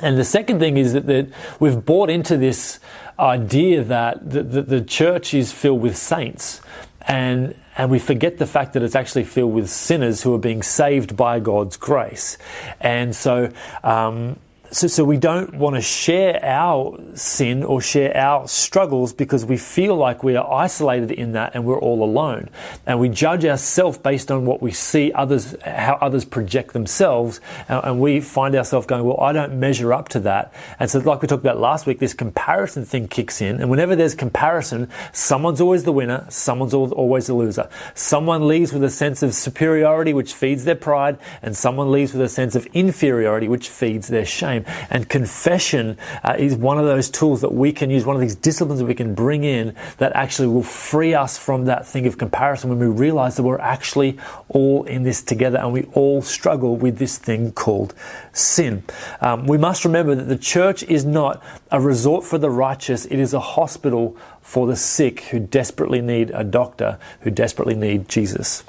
And 0.00 0.16
the 0.16 0.24
second 0.24 0.58
thing 0.58 0.76
is 0.76 0.92
that, 0.92 1.06
that 1.06 1.28
we've 1.60 1.84
bought 1.84 2.08
into 2.08 2.36
this 2.36 2.78
idea 3.18 3.82
that 3.84 4.30
the, 4.30 4.42
the, 4.42 4.62
the, 4.62 4.80
church 4.80 5.34
is 5.34 5.52
filled 5.52 5.80
with 5.80 5.96
saints. 5.96 6.60
And, 7.08 7.54
and 7.76 7.90
we 7.90 7.98
forget 7.98 8.38
the 8.38 8.46
fact 8.46 8.74
that 8.74 8.82
it's 8.82 8.94
actually 8.94 9.24
filled 9.24 9.54
with 9.54 9.68
sinners 9.68 10.22
who 10.22 10.34
are 10.34 10.38
being 10.38 10.62
saved 10.62 11.16
by 11.16 11.40
God's 11.40 11.76
grace. 11.76 12.38
And 12.80 13.14
so, 13.14 13.50
um, 13.82 14.38
so, 14.72 14.86
so 14.86 15.04
we 15.04 15.18
don't 15.18 15.54
want 15.54 15.76
to 15.76 15.82
share 15.82 16.42
our 16.42 16.98
sin 17.14 17.62
or 17.62 17.82
share 17.82 18.16
our 18.16 18.48
struggles 18.48 19.12
because 19.12 19.44
we 19.44 19.58
feel 19.58 19.94
like 19.96 20.24
we 20.24 20.34
are 20.34 20.50
isolated 20.50 21.10
in 21.10 21.32
that 21.32 21.54
and 21.54 21.66
we're 21.66 21.78
all 21.78 22.02
alone. 22.02 22.48
And 22.86 22.98
we 22.98 23.10
judge 23.10 23.44
ourselves 23.44 23.98
based 23.98 24.30
on 24.30 24.46
what 24.46 24.62
we 24.62 24.72
see 24.72 25.12
others, 25.12 25.54
how 25.62 25.98
others 26.00 26.24
project 26.24 26.72
themselves. 26.72 27.40
And, 27.68 28.02
we 28.02 28.20
find 28.20 28.56
ourselves 28.56 28.86
going, 28.86 29.04
well, 29.04 29.20
I 29.20 29.32
don't 29.32 29.60
measure 29.60 29.92
up 29.92 30.08
to 30.08 30.20
that. 30.20 30.52
And 30.80 30.90
so, 30.90 30.98
like 30.98 31.20
we 31.20 31.28
talked 31.28 31.44
about 31.44 31.60
last 31.60 31.86
week, 31.86 31.98
this 31.98 32.14
comparison 32.14 32.86
thing 32.86 33.06
kicks 33.06 33.42
in. 33.42 33.60
And 33.60 33.70
whenever 33.70 33.94
there's 33.94 34.14
comparison, 34.14 34.88
someone's 35.12 35.60
always 35.60 35.84
the 35.84 35.92
winner, 35.92 36.26
someone's 36.30 36.72
always 36.72 37.26
the 37.26 37.34
loser. 37.34 37.68
Someone 37.94 38.48
leaves 38.48 38.72
with 38.72 38.82
a 38.82 38.90
sense 38.90 39.22
of 39.22 39.34
superiority, 39.34 40.14
which 40.14 40.32
feeds 40.32 40.64
their 40.64 40.74
pride, 40.74 41.18
and 41.42 41.54
someone 41.54 41.92
leaves 41.92 42.14
with 42.14 42.22
a 42.22 42.28
sense 42.28 42.56
of 42.56 42.66
inferiority, 42.72 43.46
which 43.46 43.68
feeds 43.68 44.08
their 44.08 44.24
shame. 44.24 44.61
And, 44.90 45.08
confession 45.08 45.98
uh, 46.24 46.36
is 46.38 46.56
one 46.56 46.78
of 46.78 46.86
those 46.86 47.10
tools 47.10 47.42
that 47.42 47.52
we 47.52 47.72
can 47.72 47.90
use, 47.90 48.06
one 48.06 48.16
of 48.16 48.22
these 48.22 48.34
disciplines 48.34 48.80
that 48.80 48.86
we 48.86 48.94
can 48.94 49.14
bring 49.14 49.44
in 49.44 49.74
that 49.98 50.12
actually 50.14 50.48
will 50.48 50.62
free 50.62 51.12
us 51.12 51.36
from 51.36 51.66
that 51.66 51.86
thing 51.86 52.06
of 52.06 52.18
comparison 52.18 52.70
when 52.70 52.78
we 52.78 52.86
realize 52.86 53.36
that 53.36 53.42
we're 53.42 53.58
actually 53.58 54.18
all 54.48 54.84
in 54.84 55.02
this 55.02 55.22
together 55.22 55.58
and 55.58 55.72
we 55.72 55.84
all 55.92 56.22
struggle 56.22 56.76
with 56.76 56.98
this 56.98 57.18
thing 57.18 57.52
called 57.52 57.94
sin. 58.32 58.82
Um, 59.20 59.46
we 59.46 59.58
must 59.58 59.84
remember 59.84 60.14
that 60.14 60.24
the 60.24 60.38
church 60.38 60.82
is 60.84 61.04
not 61.04 61.42
a 61.70 61.80
resort 61.80 62.24
for 62.24 62.38
the 62.38 62.50
righteous, 62.50 63.04
it 63.06 63.18
is 63.18 63.34
a 63.34 63.40
hospital 63.40 64.16
for 64.40 64.66
the 64.66 64.76
sick 64.76 65.20
who 65.24 65.38
desperately 65.38 66.00
need 66.00 66.30
a 66.30 66.44
doctor, 66.44 66.98
who 67.20 67.30
desperately 67.30 67.74
need 67.74 68.08
Jesus. 68.08 68.64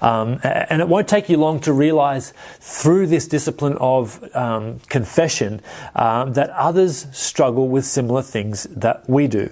Um, 0.00 0.40
and 0.42 0.80
it 0.80 0.88
won't 0.88 1.08
take 1.08 1.28
you 1.28 1.36
long 1.36 1.60
to 1.60 1.72
realize 1.72 2.32
through 2.60 3.06
this 3.06 3.26
discipline 3.28 3.76
of 3.78 4.22
um, 4.34 4.80
confession 4.88 5.60
um, 5.94 6.32
that 6.34 6.50
others 6.50 7.06
struggle 7.12 7.68
with 7.68 7.84
similar 7.84 8.22
things 8.22 8.64
that 8.64 9.08
we 9.08 9.26
do. 9.26 9.50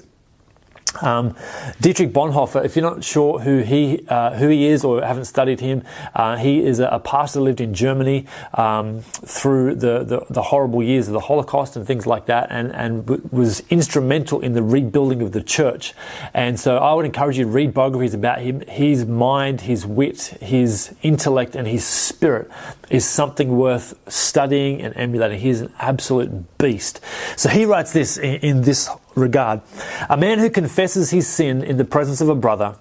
Um, 1.02 1.34
Dietrich 1.80 2.12
Bonhoeffer, 2.12 2.64
if 2.64 2.76
you're 2.76 2.88
not 2.88 3.02
sure 3.02 3.40
who 3.40 3.62
he 3.62 4.04
uh, 4.08 4.34
who 4.34 4.48
he 4.48 4.66
is 4.66 4.84
or 4.84 5.02
haven't 5.02 5.24
studied 5.24 5.60
him, 5.60 5.82
uh, 6.14 6.36
he 6.36 6.64
is 6.64 6.78
a, 6.78 6.86
a, 6.86 7.00
pastor 7.00 7.40
lived 7.40 7.60
in 7.60 7.74
Germany 7.74 8.26
um, 8.54 9.00
through 9.00 9.74
the, 9.74 10.04
the, 10.04 10.24
the, 10.30 10.42
horrible 10.42 10.82
years 10.82 11.08
of 11.08 11.12
the 11.12 11.20
Holocaust 11.20 11.76
and 11.76 11.86
things 11.86 12.06
like 12.06 12.26
that, 12.26 12.46
and 12.50 12.72
and 12.72 13.06
w- 13.06 13.28
was 13.32 13.62
instrumental 13.70 14.40
in 14.40 14.52
the 14.52 14.62
rebuilding 14.62 15.20
of 15.20 15.32
the 15.32 15.42
church. 15.42 15.94
And 16.32 16.58
so 16.60 16.78
I 16.78 16.94
would 16.94 17.06
encourage 17.06 17.38
you 17.38 17.44
to 17.44 17.50
read 17.50 17.74
biographies 17.74 18.14
about 18.14 18.40
him. 18.40 18.60
His 18.60 19.04
mind, 19.04 19.62
his 19.62 19.84
wit, 19.84 20.38
his 20.40 20.94
intellect, 21.02 21.56
and 21.56 21.66
his 21.66 21.84
spirit 21.84 22.48
is 22.88 23.04
something 23.04 23.56
worth 23.56 23.94
studying 24.08 24.80
and 24.80 24.96
emulating. 24.96 25.40
He's 25.40 25.60
an 25.60 25.72
absolute 25.78 26.56
beast. 26.58 27.00
So 27.36 27.48
he 27.48 27.64
writes 27.64 27.92
this 27.92 28.16
in, 28.16 28.36
in 28.36 28.62
this 28.62 28.88
regard. 29.14 29.60
A 30.08 30.16
man 30.16 30.38
who 30.38 30.50
confesses 30.50 31.10
his 31.10 31.26
sin 31.26 31.62
in 31.62 31.76
the 31.76 31.84
presence 31.84 32.20
of 32.20 32.28
a 32.28 32.34
brother 32.34 32.76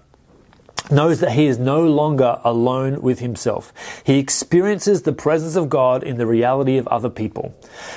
knows 0.92 1.20
that 1.20 1.32
he 1.32 1.46
is 1.46 1.58
no 1.58 1.82
longer 1.82 2.40
alone 2.44 3.02
with 3.02 3.20
himself. 3.20 3.72
He 4.04 4.20
experiences 4.20 5.04
the 5.04 5.14
presence 5.14 5.56
of 5.56 5.70
God 5.70 6.04
in 6.04 6.18
the 6.18 6.28
reality 6.28 6.78
of 6.78 6.88
other 6.88 7.10
people. 7.10 7.56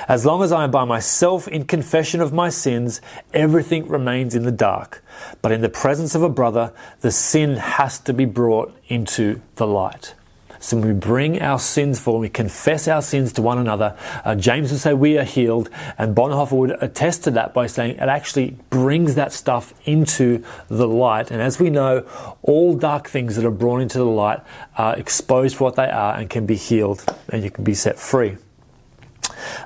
As 0.08 0.24
long 0.24 0.42
as 0.42 0.52
I 0.52 0.64
am 0.64 0.70
by 0.70 0.84
myself 0.84 1.48
in 1.48 1.64
confession 1.64 2.20
of 2.20 2.32
my 2.32 2.48
sins, 2.48 3.00
everything 3.32 3.88
remains 3.88 4.34
in 4.34 4.44
the 4.44 4.52
dark. 4.52 5.02
But 5.42 5.52
in 5.52 5.62
the 5.62 5.68
presence 5.68 6.14
of 6.14 6.22
a 6.22 6.28
brother, 6.28 6.72
the 7.00 7.10
sin 7.10 7.56
has 7.56 7.98
to 8.00 8.12
be 8.12 8.24
brought 8.24 8.76
into 8.88 9.40
the 9.56 9.66
light. 9.66 10.14
So 10.60 10.76
when 10.76 10.88
we 10.88 10.94
bring 10.94 11.40
our 11.40 11.58
sins 11.58 12.00
forward, 12.00 12.20
we 12.20 12.28
confess 12.28 12.88
our 12.88 13.02
sins 13.02 13.32
to 13.34 13.42
one 13.42 13.58
another. 13.58 13.96
Uh, 14.24 14.34
James 14.34 14.70
would 14.70 14.80
say 14.80 14.94
we 14.94 15.18
are 15.18 15.24
healed, 15.24 15.70
and 15.98 16.14
Bonhoeffer 16.14 16.52
would 16.52 16.82
attest 16.82 17.24
to 17.24 17.30
that 17.32 17.54
by 17.54 17.66
saying 17.66 17.96
it 17.96 18.00
actually 18.00 18.56
brings 18.70 19.14
that 19.14 19.32
stuff 19.32 19.74
into 19.84 20.44
the 20.68 20.88
light. 20.88 21.30
And 21.30 21.40
as 21.40 21.58
we 21.58 21.70
know, 21.70 22.06
all 22.42 22.74
dark 22.74 23.08
things 23.08 23.36
that 23.36 23.44
are 23.44 23.50
brought 23.50 23.80
into 23.80 23.98
the 23.98 24.04
light 24.04 24.40
are 24.76 24.96
exposed 24.96 25.56
for 25.56 25.64
what 25.64 25.76
they 25.76 25.88
are 25.88 26.14
and 26.14 26.30
can 26.30 26.46
be 26.46 26.56
healed, 26.56 27.04
and 27.28 27.42
you 27.42 27.50
can 27.50 27.64
be 27.64 27.74
set 27.74 27.98
free. 27.98 28.36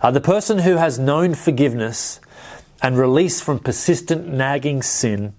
Uh, 0.03 0.11
the 0.11 0.21
person 0.21 0.61
who 0.61 0.77
has 0.77 0.99
known 0.99 1.35
forgiveness 1.35 2.21
and 2.83 2.99
release 2.99 3.41
from 3.41 3.59
persistent 3.59 4.27
nagging 4.27 4.83
sin 4.83 5.35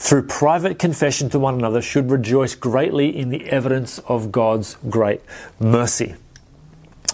through 0.00 0.22
private 0.22 0.78
confession 0.78 1.28
to 1.28 1.38
one 1.38 1.54
another, 1.54 1.82
should 1.82 2.10
rejoice 2.10 2.54
greatly 2.54 3.14
in 3.14 3.28
the 3.28 3.44
evidence 3.50 3.98
of 4.00 4.32
God's 4.32 4.78
great 4.88 5.20
mercy. 5.60 6.14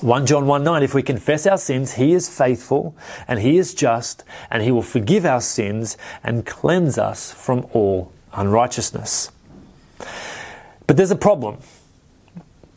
1 0.03 0.25
John 0.25 0.47
1 0.47 0.63
9, 0.63 0.83
if 0.85 0.95
we 0.95 1.03
confess 1.03 1.49
our 1.49 1.59
sins, 1.59 1.95
He 1.95 2.13
is 2.13 2.29
faithful 2.29 2.95
and 3.27 3.41
He 3.41 3.59
is 3.59 3.75
just, 3.75 4.23
and 4.53 4.63
He 4.63 4.71
will 4.71 4.83
forgive 4.83 5.27
our 5.27 5.41
sins 5.41 5.99
and 6.23 6.47
cleanse 6.47 6.97
us 6.97 7.33
from 7.33 7.67
all 7.73 8.13
unrighteousness. 8.33 9.33
But 10.87 10.97
there's 10.97 11.11
a 11.11 11.17
problem, 11.17 11.59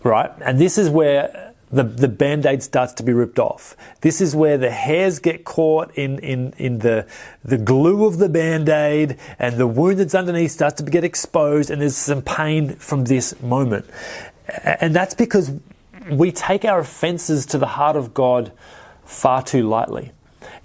right? 0.02 0.32
And 0.42 0.58
this 0.58 0.80
is 0.80 0.90
where 0.90 1.49
the, 1.72 1.84
the 1.84 2.08
band-aid 2.08 2.64
starts 2.64 2.94
to 2.94 3.04
be 3.04 3.14
ripped 3.14 3.40
off. 3.40 3.78
This 4.02 4.22
is 4.22 4.36
where 4.36 4.58
the 4.58 4.72
hairs 4.72 5.20
get 5.20 5.46
caught 5.46 5.94
in, 5.96 6.20
in, 6.20 6.54
in 6.58 6.80
the, 6.80 7.08
the 7.44 7.58
glue 7.58 8.06
of 8.06 8.18
the 8.18 8.30
band-aid 8.30 9.18
and 9.38 9.58
the 9.58 9.68
wound 9.68 10.00
that's 10.00 10.16
underneath 10.16 10.52
starts 10.52 10.82
to 10.82 10.90
get 10.90 11.04
exposed 11.04 11.70
and 11.70 11.82
there's 11.82 11.96
some 11.96 12.22
pain 12.22 12.76
from 12.76 13.06
this 13.06 13.40
moment. 13.42 13.86
And 14.64 14.96
that's 14.96 15.14
because 15.14 15.52
we 16.10 16.32
take 16.32 16.66
our 16.66 16.80
offenses 16.80 17.46
to 17.48 17.58
the 17.58 17.68
heart 17.68 17.96
of 17.96 18.14
God 18.14 18.52
far 19.06 19.44
too 19.44 19.68
lightly. 19.68 20.12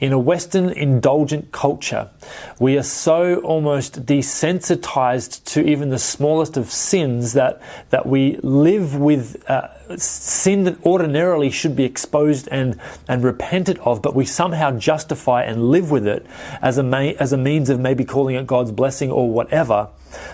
In 0.01 0.13
a 0.13 0.19
Western 0.19 0.71
indulgent 0.71 1.53
culture, 1.53 2.11
we 2.59 2.77
are 2.77 2.83
so 2.83 3.37
almost 3.37 4.05
desensitized 4.07 5.45
to 5.45 5.65
even 5.65 5.91
the 5.91 5.99
smallest 5.99 6.57
of 6.57 6.71
sins 6.71 7.33
that, 7.33 7.61
that 7.91 8.07
we 8.07 8.39
live 8.43 8.97
with 8.97 9.49
uh, 9.49 9.97
sin 9.97 10.65
that 10.65 10.85
ordinarily 10.85 11.51
should 11.51 11.77
be 11.77 11.85
exposed 11.85 12.49
and, 12.51 12.79
and 13.09 13.23
repented 13.25 13.79
of, 13.79 14.03
but 14.03 14.15
we 14.15 14.25
somehow 14.25 14.77
justify 14.77 15.43
and 15.43 15.71
live 15.71 15.91
with 15.91 16.07
it 16.07 16.27
as 16.61 16.79
a, 16.79 17.17
as 17.19 17.33
a 17.33 17.39
means 17.39 17.71
of 17.71 17.81
maybe 17.81 18.05
calling 18.05 18.37
it 18.37 18.47
God's 18.47 18.73
blessing 18.73 19.11
or 19.11 19.31
whatever. 19.31 19.89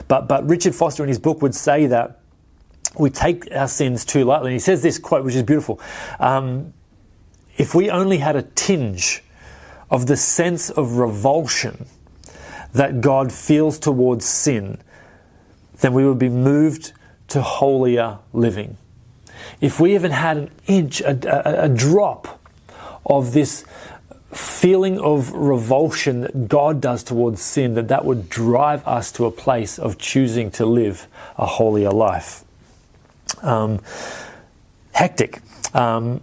But, 0.08 0.28
but 0.28 0.48
Richard 0.48 0.74
Foster 0.74 1.02
in 1.02 1.08
his 1.08 1.18
book 1.18 1.42
would 1.42 1.54
say 1.54 1.86
that 1.86 2.20
we 2.98 3.10
take 3.10 3.48
our 3.52 3.68
sins 3.68 4.04
too 4.04 4.24
lightly. 4.24 4.48
And 4.48 4.54
he 4.54 4.58
says 4.58 4.82
this 4.82 4.98
quote, 4.98 5.24
which 5.24 5.34
is 5.34 5.42
beautiful. 5.42 5.80
Um, 6.18 6.72
if 7.56 7.74
we 7.74 7.90
only 7.90 8.18
had 8.18 8.36
a 8.36 8.42
tinge 8.42 9.22
of 9.90 10.06
the 10.06 10.16
sense 10.16 10.70
of 10.70 10.96
revulsion 10.96 11.86
that 12.72 13.00
God 13.00 13.32
feels 13.32 13.78
towards 13.78 14.24
sin, 14.24 14.78
then 15.80 15.92
we 15.92 16.06
would 16.06 16.18
be 16.18 16.28
moved 16.28 16.92
to 17.28 17.42
holier 17.42 18.18
living. 18.32 18.76
If 19.60 19.80
we 19.80 19.94
even 19.94 20.12
had 20.12 20.36
an 20.36 20.50
inch, 20.66 21.00
a, 21.00 21.62
a, 21.62 21.64
a 21.64 21.68
drop 21.68 22.40
of 23.04 23.32
this 23.32 23.64
feeling 24.32 25.00
of 25.00 25.32
revulsion 25.32 26.20
that 26.20 26.48
God 26.48 26.80
does 26.80 27.02
towards 27.02 27.42
sin, 27.42 27.74
that 27.74 27.88
that 27.88 28.04
would 28.04 28.28
drive 28.28 28.86
us 28.86 29.10
to 29.12 29.26
a 29.26 29.30
place 29.30 29.78
of 29.78 29.98
choosing 29.98 30.50
to 30.52 30.66
live 30.66 31.08
a 31.36 31.46
holier 31.46 31.90
life. 31.90 32.44
Um, 33.42 33.80
hectic. 34.92 35.40
Um, 35.74 36.20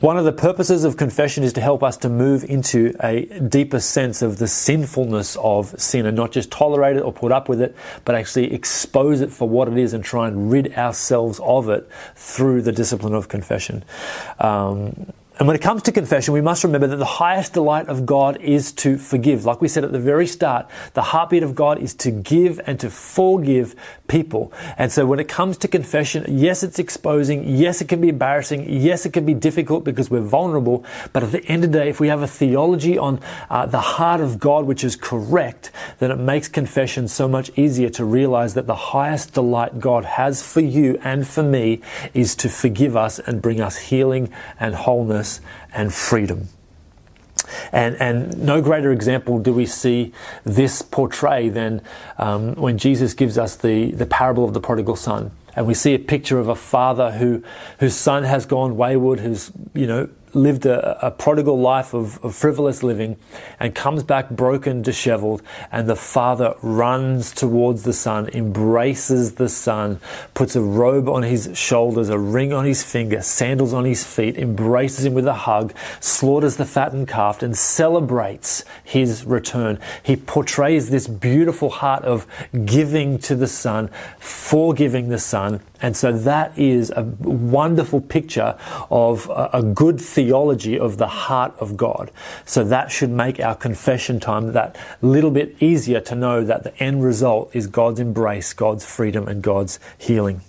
one 0.00 0.16
of 0.16 0.24
the 0.24 0.32
purposes 0.32 0.84
of 0.84 0.96
confession 0.96 1.42
is 1.42 1.52
to 1.54 1.60
help 1.60 1.82
us 1.82 1.96
to 1.98 2.08
move 2.08 2.44
into 2.44 2.94
a 3.02 3.24
deeper 3.40 3.80
sense 3.80 4.22
of 4.22 4.38
the 4.38 4.46
sinfulness 4.46 5.36
of 5.36 5.78
sin 5.80 6.06
and 6.06 6.16
not 6.16 6.30
just 6.30 6.52
tolerate 6.52 6.96
it 6.96 7.00
or 7.00 7.12
put 7.12 7.32
up 7.32 7.48
with 7.48 7.60
it, 7.60 7.74
but 8.04 8.14
actually 8.14 8.52
expose 8.54 9.20
it 9.20 9.32
for 9.32 9.48
what 9.48 9.66
it 9.66 9.76
is 9.76 9.92
and 9.92 10.04
try 10.04 10.28
and 10.28 10.52
rid 10.52 10.72
ourselves 10.74 11.40
of 11.40 11.68
it 11.68 11.88
through 12.14 12.62
the 12.62 12.70
discipline 12.70 13.12
of 13.12 13.28
confession. 13.28 13.84
Um, 14.38 15.12
and 15.38 15.46
when 15.46 15.54
it 15.54 15.62
comes 15.62 15.84
to 15.84 15.92
confession, 15.92 16.34
we 16.34 16.40
must 16.40 16.64
remember 16.64 16.88
that 16.88 16.96
the 16.96 17.04
highest 17.04 17.52
delight 17.52 17.86
of 17.86 18.04
God 18.04 18.40
is 18.40 18.72
to 18.72 18.98
forgive. 18.98 19.44
Like 19.44 19.60
we 19.60 19.68
said 19.68 19.84
at 19.84 19.92
the 19.92 20.00
very 20.00 20.26
start, 20.26 20.68
the 20.94 21.02
heartbeat 21.02 21.44
of 21.44 21.54
God 21.54 21.78
is 21.78 21.94
to 21.94 22.10
give 22.10 22.60
and 22.66 22.80
to 22.80 22.90
forgive 22.90 23.76
people. 24.08 24.52
And 24.76 24.90
so 24.90 25.06
when 25.06 25.20
it 25.20 25.28
comes 25.28 25.56
to 25.58 25.68
confession, 25.68 26.24
yes, 26.26 26.64
it's 26.64 26.80
exposing. 26.80 27.44
Yes, 27.56 27.80
it 27.80 27.88
can 27.88 28.00
be 28.00 28.08
embarrassing. 28.08 28.66
Yes, 28.68 29.06
it 29.06 29.12
can 29.12 29.24
be 29.24 29.34
difficult 29.34 29.84
because 29.84 30.10
we're 30.10 30.22
vulnerable. 30.22 30.84
But 31.12 31.22
at 31.22 31.30
the 31.30 31.44
end 31.44 31.62
of 31.62 31.70
the 31.70 31.78
day, 31.78 31.88
if 31.88 32.00
we 32.00 32.08
have 32.08 32.22
a 32.22 32.26
theology 32.26 32.98
on 32.98 33.20
uh, 33.48 33.66
the 33.66 33.80
heart 33.80 34.20
of 34.20 34.40
God, 34.40 34.64
which 34.64 34.82
is 34.82 34.96
correct, 34.96 35.70
then 36.00 36.10
it 36.10 36.18
makes 36.18 36.48
confession 36.48 37.06
so 37.06 37.28
much 37.28 37.56
easier 37.56 37.90
to 37.90 38.04
realize 38.04 38.54
that 38.54 38.66
the 38.66 38.74
highest 38.74 39.34
delight 39.34 39.78
God 39.78 40.04
has 40.04 40.42
for 40.42 40.60
you 40.60 40.98
and 41.04 41.28
for 41.28 41.44
me 41.44 41.80
is 42.12 42.34
to 42.36 42.48
forgive 42.48 42.96
us 42.96 43.20
and 43.20 43.40
bring 43.40 43.60
us 43.60 43.76
healing 43.76 44.32
and 44.58 44.74
wholeness 44.74 45.27
and 45.72 45.92
freedom. 45.92 46.48
And, 47.72 47.96
and 47.96 48.38
no 48.38 48.60
greater 48.60 48.92
example 48.92 49.38
do 49.38 49.52
we 49.52 49.66
see 49.66 50.12
this 50.44 50.82
portray 50.82 51.48
than 51.48 51.82
um, 52.18 52.54
when 52.54 52.78
Jesus 52.78 53.14
gives 53.14 53.38
us 53.38 53.56
the, 53.56 53.92
the 53.92 54.06
parable 54.06 54.44
of 54.44 54.54
the 54.54 54.60
prodigal 54.60 54.96
son. 54.96 55.30
And 55.56 55.66
we 55.66 55.74
see 55.74 55.94
a 55.94 55.98
picture 55.98 56.38
of 56.38 56.48
a 56.48 56.54
father 56.54 57.12
who, 57.12 57.42
whose 57.80 57.96
son 57.96 58.24
has 58.24 58.46
gone 58.46 58.76
wayward, 58.76 59.20
who's, 59.20 59.50
you 59.74 59.86
know, 59.86 60.08
lived 60.38 60.66
a, 60.66 61.06
a 61.06 61.10
prodigal 61.10 61.58
life 61.58 61.94
of, 61.94 62.22
of, 62.24 62.34
frivolous 62.34 62.82
living 62.82 63.16
and 63.58 63.74
comes 63.74 64.02
back 64.02 64.30
broken, 64.30 64.80
disheveled, 64.82 65.42
and 65.72 65.88
the 65.88 65.96
father 65.96 66.54
runs 66.62 67.32
towards 67.32 67.82
the 67.82 67.92
son, 67.92 68.28
embraces 68.30 69.34
the 69.34 69.48
son, 69.48 70.00
puts 70.34 70.56
a 70.56 70.62
robe 70.62 71.08
on 71.08 71.22
his 71.22 71.50
shoulders, 71.54 72.08
a 72.08 72.18
ring 72.18 72.52
on 72.52 72.64
his 72.64 72.82
finger, 72.82 73.20
sandals 73.20 73.74
on 73.74 73.84
his 73.84 74.04
feet, 74.04 74.36
embraces 74.36 75.04
him 75.04 75.14
with 75.14 75.26
a 75.26 75.34
hug, 75.34 75.74
slaughters 76.00 76.56
the 76.56 76.64
fattened 76.64 77.08
calf, 77.08 77.42
and 77.42 77.56
celebrates 77.56 78.64
his 78.84 79.24
return. 79.24 79.78
He 80.02 80.16
portrays 80.16 80.90
this 80.90 81.06
beautiful 81.06 81.70
heart 81.70 82.04
of 82.04 82.26
giving 82.64 83.18
to 83.20 83.34
the 83.34 83.46
son, 83.46 83.90
forgiving 84.18 85.08
the 85.08 85.18
son, 85.18 85.60
And 85.80 85.96
so 85.96 86.12
that 86.12 86.58
is 86.58 86.90
a 86.94 87.02
wonderful 87.02 88.00
picture 88.00 88.58
of 88.90 89.30
a 89.30 89.62
good 89.62 90.00
theology 90.00 90.78
of 90.78 90.98
the 90.98 91.06
heart 91.06 91.54
of 91.58 91.76
God. 91.76 92.10
So 92.44 92.64
that 92.64 92.90
should 92.90 93.10
make 93.10 93.40
our 93.40 93.54
confession 93.54 94.20
time 94.20 94.52
that 94.52 94.76
little 95.02 95.30
bit 95.30 95.56
easier 95.60 96.00
to 96.00 96.14
know 96.14 96.44
that 96.44 96.64
the 96.64 96.76
end 96.82 97.04
result 97.04 97.50
is 97.54 97.66
God's 97.66 98.00
embrace, 98.00 98.52
God's 98.52 98.84
freedom, 98.84 99.28
and 99.28 99.42
God's 99.42 99.78
healing. 99.96 100.40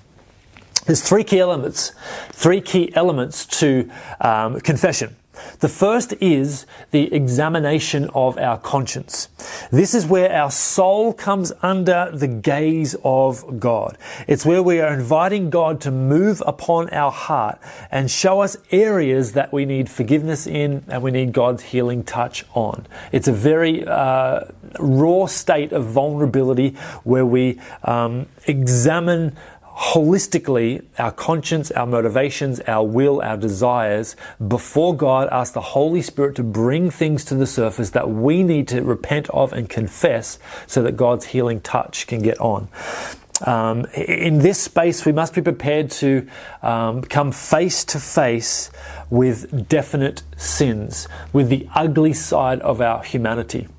There's 0.86 1.08
three 1.08 1.24
key 1.24 1.40
elements, 1.40 1.92
three 2.32 2.62
key 2.62 2.92
elements 2.96 3.46
to 3.60 3.92
um, 4.22 4.60
confession. 4.62 5.16
The 5.60 5.70
first 5.70 6.14
is 6.22 6.66
the 6.92 7.14
examination 7.14 8.10
of 8.14 8.38
our 8.38 8.58
conscience. 8.58 9.30
This 9.72 9.94
is 9.94 10.06
where 10.06 10.32
our 10.32 10.52
soul 10.52 11.14
comes 11.14 11.52
under 11.62 12.12
the 12.14 12.28
gaze 12.28 12.96
of 13.04 13.60
God. 13.60 13.98
It's 14.28 14.46
where 14.46 14.64
we 14.64 14.80
are 14.80 14.94
inviting 14.94 15.50
God 15.50 15.82
to 15.82 15.92
move 15.92 16.42
upon 16.46 16.90
our 16.90 17.12
heart 17.12 17.60
and 17.92 18.10
show 18.10 18.42
us 18.42 18.58
areas 18.72 19.34
that 19.34 19.52
we 19.52 19.66
need 19.66 19.90
forgiveness 19.90 20.48
in 20.48 20.84
and 20.88 21.02
we 21.04 21.12
need 21.12 21.34
God's 21.34 21.64
healing 21.64 22.04
touch 22.04 22.46
on. 22.54 22.88
It's 23.12 23.28
a 23.28 23.34
very 23.34 23.86
uh, 23.86 24.42
raw 24.80 25.26
state 25.26 25.72
of 25.72 25.86
vulnerability 25.86 26.72
where 27.04 27.26
we 27.26 27.60
um, 27.84 28.28
examine 28.48 29.36
holistically 29.80 30.84
our 30.98 31.12
conscience, 31.12 31.72
our 31.72 31.86
motivations, 31.86 32.60
our 32.62 32.86
will, 32.86 33.22
our 33.22 33.38
desires 33.38 34.18
before 34.46 34.96
God, 34.96 35.30
ask 35.32 35.54
the 35.54 35.62
Holy 35.62 36.02
Spirit 36.02 36.36
to 36.36 36.44
bring 36.44 36.92
things 36.92 37.24
to 37.26 37.36
the 37.36 37.48
surface 37.48 37.92
that 37.92 38.10
we 38.10 38.44
need 38.44 38.68
to 38.68 38.84
repent 38.84 39.30
of 39.30 39.54
and 39.54 39.70
confess 39.70 40.38
so 40.68 40.84
that 40.84 40.98
God's 40.98 41.28
healing 41.28 41.62
touch 41.62 42.08
can 42.08 42.22
get 42.22 42.40
on. 42.42 42.68
Um, 43.46 43.86
in 43.94 44.40
this 44.40 44.60
space, 44.60 45.06
we 45.06 45.14
must 45.14 45.34
be 45.34 45.42
prepared 45.42 45.92
to 45.92 46.28
um, 46.62 47.02
come 47.02 47.32
face 47.32 47.86
to 47.86 48.00
face 48.00 48.70
with 49.10 49.70
definite 49.70 50.24
sins, 50.36 51.08
with 51.32 51.48
the 51.48 51.70
ugly 51.74 52.12
side 52.12 52.60
of 52.60 52.82
our 52.82 53.02
humanity. 53.02 53.70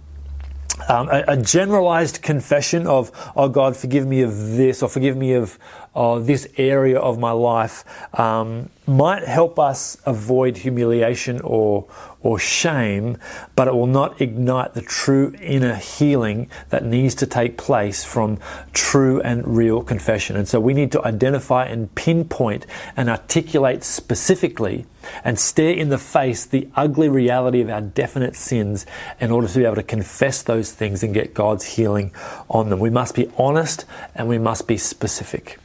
Um, 0.89 1.09
a, 1.09 1.25
a, 1.29 1.37
generalized 1.37 2.23
confession 2.23 2.87
of, 2.87 3.11
oh 3.37 3.49
God, 3.49 3.77
forgive 3.77 4.07
me 4.07 4.23
of 4.23 4.57
this, 4.57 4.83
or 4.83 4.89
forgive 4.89 5.17
me 5.17 5.35
of, 5.35 5.59
of 5.95 6.27
this 6.27 6.49
area 6.57 6.99
of 6.99 7.19
my 7.19 7.33
life, 7.33 7.85
um, 8.19 8.71
might 8.87 9.25
help 9.25 9.59
us 9.59 9.97
avoid 10.07 10.57
humiliation 10.57 11.41
or, 11.43 11.87
or 12.23 12.39
shame, 12.39 13.17
but 13.57 13.69
it 13.69 13.75
will 13.75 13.87
not 13.87 14.21
ignite 14.21 14.75
the 14.75 14.83
true 14.83 15.35
inner 15.41 15.75
healing 15.75 16.51
that 16.71 16.85
needs 16.85 17.15
to 17.17 17.27
take 17.27 17.57
place 17.57 18.05
from 18.05 18.39
true 18.73 19.21
and 19.21 19.47
real 19.57 19.83
confession. 19.83 20.37
And 20.37 20.49
so 20.49 20.59
we 20.61 20.75
need 20.75 20.93
to 20.93 21.05
identify 21.05 21.67
and 21.67 21.95
pinpoint 21.95 22.67
and 22.97 23.09
articulate 23.09 23.85
specifically 23.85 24.87
and 25.25 25.39
stare 25.39 25.73
in 25.73 25.89
the 25.89 25.99
face 25.99 26.45
the 26.45 26.69
ugly 26.75 27.09
reality 27.09 27.61
of 27.61 27.71
our 27.71 27.81
definite 27.81 28.37
sins 28.37 28.87
in 29.21 29.31
order 29.31 29.49
to 29.49 29.59
be 29.59 29.65
able 29.65 29.77
to 29.77 29.83
confess 29.83 30.43
those 30.43 30.73
things 30.73 31.03
and 31.03 31.15
get 31.15 31.35
God's 31.35 31.65
healing 31.65 32.13
on 32.49 32.71
them. 32.71 32.79
We 32.79 32.91
must 32.91 33.15
be 33.15 33.31
honest 33.37 33.85
and 34.15 34.29
we 34.29 34.39
must 34.39 34.67
be 34.67 34.77
specific. 34.77 35.59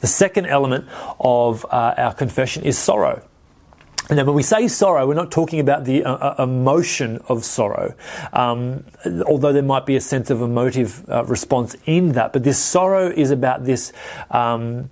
The 0.00 0.06
second 0.06 0.46
element 0.46 0.86
of 1.18 1.64
uh, 1.66 1.94
our 1.96 2.14
confession 2.14 2.64
is 2.64 2.78
sorrow. 2.78 3.22
Now, 4.08 4.24
when 4.24 4.36
we 4.36 4.44
say 4.44 4.68
sorrow, 4.68 5.04
we're 5.08 5.14
not 5.14 5.32
talking 5.32 5.58
about 5.58 5.84
the 5.84 6.04
uh, 6.04 6.12
uh, 6.12 6.42
emotion 6.44 7.18
of 7.28 7.44
sorrow, 7.44 7.92
um, 8.32 8.84
although 9.26 9.52
there 9.52 9.64
might 9.64 9.84
be 9.84 9.96
a 9.96 10.00
sense 10.00 10.30
of 10.30 10.42
emotive 10.42 11.08
uh, 11.10 11.24
response 11.24 11.74
in 11.86 12.12
that. 12.12 12.32
But 12.32 12.44
this 12.44 12.56
sorrow 12.56 13.10
is 13.10 13.32
about 13.32 13.64
this 13.64 13.92
um, 14.30 14.90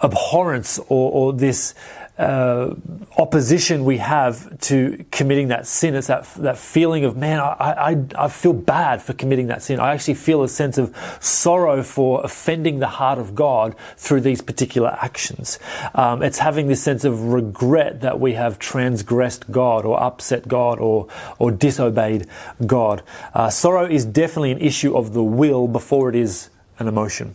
abhorrence 0.00 0.78
or, 0.78 1.10
or 1.10 1.32
this 1.32 1.74
uh, 2.18 2.74
opposition 3.16 3.84
we 3.84 3.96
have 3.96 4.58
to 4.60 5.04
committing 5.10 5.48
that 5.48 5.66
sin. 5.66 5.94
It's 5.94 6.08
that, 6.08 6.24
that 6.36 6.58
feeling 6.58 7.04
of, 7.04 7.16
man, 7.16 7.40
I, 7.40 7.54
I, 7.90 8.24
I 8.24 8.28
feel 8.28 8.52
bad 8.52 9.00
for 9.00 9.14
committing 9.14 9.46
that 9.46 9.62
sin. 9.62 9.80
I 9.80 9.94
actually 9.94 10.14
feel 10.14 10.42
a 10.42 10.48
sense 10.48 10.76
of 10.76 10.94
sorrow 11.20 11.82
for 11.82 12.22
offending 12.22 12.80
the 12.80 12.86
heart 12.86 13.18
of 13.18 13.34
God 13.34 13.74
through 13.96 14.20
these 14.20 14.42
particular 14.42 14.96
actions. 15.00 15.58
Um, 15.94 16.22
it's 16.22 16.38
having 16.38 16.68
this 16.68 16.82
sense 16.82 17.04
of 17.04 17.32
regret 17.32 18.02
that 18.02 18.20
we 18.20 18.34
have 18.34 18.58
transgressed 18.58 19.50
God 19.50 19.84
or 19.84 20.00
upset 20.00 20.46
God 20.46 20.78
or, 20.78 21.08
or 21.38 21.50
disobeyed 21.50 22.26
God. 22.66 23.02
Uh, 23.32 23.48
sorrow 23.48 23.86
is 23.86 24.04
definitely 24.04 24.52
an 24.52 24.60
issue 24.60 24.94
of 24.96 25.14
the 25.14 25.22
will 25.22 25.66
before 25.66 26.10
it 26.10 26.14
is 26.14 26.50
an 26.78 26.88
emotion. 26.88 27.34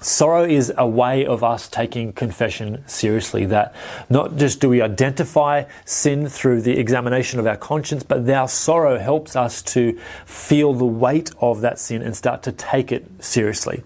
Sorrow 0.00 0.44
is 0.44 0.72
a 0.76 0.86
way 0.86 1.26
of 1.26 1.42
us 1.42 1.68
taking 1.68 2.12
confession 2.12 2.86
seriously. 2.86 3.46
That 3.46 3.74
not 4.08 4.36
just 4.36 4.60
do 4.60 4.68
we 4.68 4.80
identify 4.80 5.64
sin 5.84 6.28
through 6.28 6.62
the 6.62 6.78
examination 6.78 7.40
of 7.40 7.46
our 7.46 7.56
conscience, 7.56 8.04
but 8.04 8.28
our 8.30 8.48
sorrow 8.48 8.98
helps 8.98 9.34
us 9.34 9.60
to 9.62 9.98
feel 10.24 10.72
the 10.72 10.84
weight 10.84 11.30
of 11.40 11.62
that 11.62 11.78
sin 11.80 12.02
and 12.02 12.16
start 12.16 12.42
to 12.44 12.52
take 12.52 12.92
it 12.92 13.06
seriously. 13.18 13.82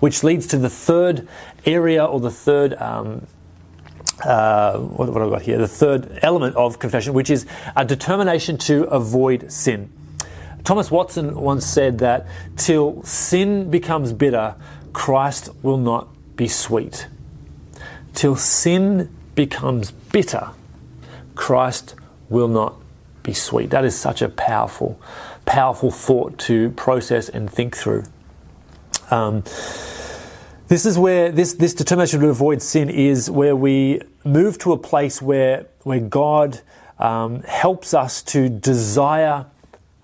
Which 0.00 0.22
leads 0.22 0.46
to 0.48 0.58
the 0.58 0.70
third 0.70 1.26
area 1.64 2.04
or 2.04 2.20
the 2.20 2.30
third 2.30 2.74
um, 2.74 3.26
uh, 4.22 4.78
what, 4.78 5.08
what 5.12 5.20
have 5.22 5.28
I 5.28 5.36
got 5.36 5.42
here? 5.42 5.58
The 5.58 5.68
third 5.68 6.18
element 6.22 6.54
of 6.56 6.78
confession, 6.78 7.14
which 7.14 7.30
is 7.30 7.46
a 7.74 7.84
determination 7.84 8.58
to 8.58 8.84
avoid 8.84 9.50
sin. 9.50 9.90
Thomas 10.62 10.90
Watson 10.90 11.34
once 11.34 11.66
said 11.66 11.98
that 11.98 12.26
till 12.56 13.02
sin 13.02 13.70
becomes 13.70 14.12
bitter, 14.12 14.54
Christ 14.94 15.50
will 15.62 15.76
not 15.76 16.08
be 16.36 16.48
sweet. 16.48 17.08
Till 18.14 18.36
sin 18.36 19.14
becomes 19.34 19.90
bitter, 19.90 20.50
Christ 21.34 21.94
will 22.30 22.48
not 22.48 22.76
be 23.22 23.34
sweet. 23.34 23.70
That 23.70 23.84
is 23.84 23.98
such 23.98 24.22
a 24.22 24.28
powerful, 24.28 24.98
powerful 25.44 25.90
thought 25.90 26.38
to 26.38 26.70
process 26.70 27.28
and 27.28 27.50
think 27.50 27.76
through. 27.76 28.04
Um, 29.10 29.42
this 30.68 30.86
is 30.86 30.96
where 30.96 31.30
this, 31.30 31.54
this 31.54 31.74
determination 31.74 32.20
to 32.20 32.28
avoid 32.28 32.62
sin 32.62 32.88
is 32.88 33.30
where 33.30 33.56
we 33.56 34.00
move 34.24 34.58
to 34.58 34.72
a 34.72 34.78
place 34.78 35.20
where, 35.20 35.66
where 35.82 36.00
God 36.00 36.60
um, 36.98 37.42
helps 37.42 37.92
us 37.92 38.22
to 38.22 38.48
desire 38.48 39.46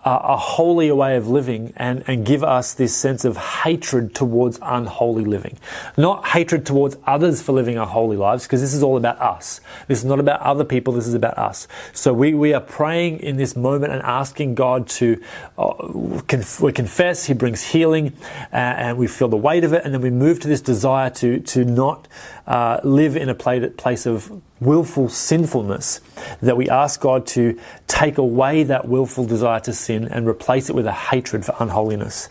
a 0.02 0.36
holier 0.36 0.94
way 0.94 1.16
of 1.16 1.28
living 1.28 1.74
and, 1.76 2.02
and 2.06 2.24
give 2.24 2.42
us 2.42 2.72
this 2.72 2.96
sense 2.96 3.24
of 3.24 3.36
hatred 3.36 4.14
towards 4.14 4.58
unholy 4.62 5.24
living. 5.24 5.58
Not 5.98 6.28
hatred 6.28 6.64
towards 6.64 6.96
others 7.06 7.42
for 7.42 7.52
living 7.52 7.76
unholy 7.76 8.16
lives, 8.16 8.44
because 8.44 8.62
this 8.62 8.72
is 8.72 8.82
all 8.82 8.96
about 8.96 9.20
us. 9.20 9.60
This 9.88 9.98
is 9.98 10.06
not 10.06 10.18
about 10.18 10.40
other 10.40 10.64
people, 10.64 10.94
this 10.94 11.06
is 11.06 11.12
about 11.12 11.36
us. 11.36 11.68
So 11.92 12.14
we, 12.14 12.32
we 12.32 12.54
are 12.54 12.62
praying 12.62 13.20
in 13.20 13.36
this 13.36 13.54
moment 13.54 13.92
and 13.92 14.00
asking 14.02 14.54
God 14.54 14.88
to, 14.88 15.22
uh, 15.58 16.22
conf- 16.26 16.62
we 16.62 16.72
confess, 16.72 17.26
He 17.26 17.34
brings 17.34 17.62
healing, 17.62 18.14
uh, 18.52 18.56
and 18.56 18.96
we 18.96 19.06
feel 19.06 19.28
the 19.28 19.36
weight 19.36 19.64
of 19.64 19.74
it, 19.74 19.84
and 19.84 19.92
then 19.92 20.00
we 20.00 20.10
move 20.10 20.40
to 20.40 20.48
this 20.48 20.62
desire 20.62 21.10
to, 21.10 21.40
to 21.40 21.64
not 21.64 22.08
uh, 22.46 22.80
live 22.84 23.16
in 23.16 23.28
a 23.28 23.34
place 23.34 24.06
of 24.06 24.32
willful 24.60 25.08
sinfulness, 25.08 26.00
that 26.40 26.56
we 26.56 26.68
ask 26.68 27.00
God 27.00 27.26
to 27.28 27.58
take 27.86 28.18
away 28.18 28.62
that 28.64 28.88
willful 28.88 29.26
desire 29.26 29.60
to 29.60 29.72
sin 29.72 30.06
and 30.08 30.28
replace 30.28 30.68
it 30.68 30.76
with 30.76 30.86
a 30.86 30.92
hatred 30.92 31.44
for 31.44 31.54
unholiness. 31.58 32.28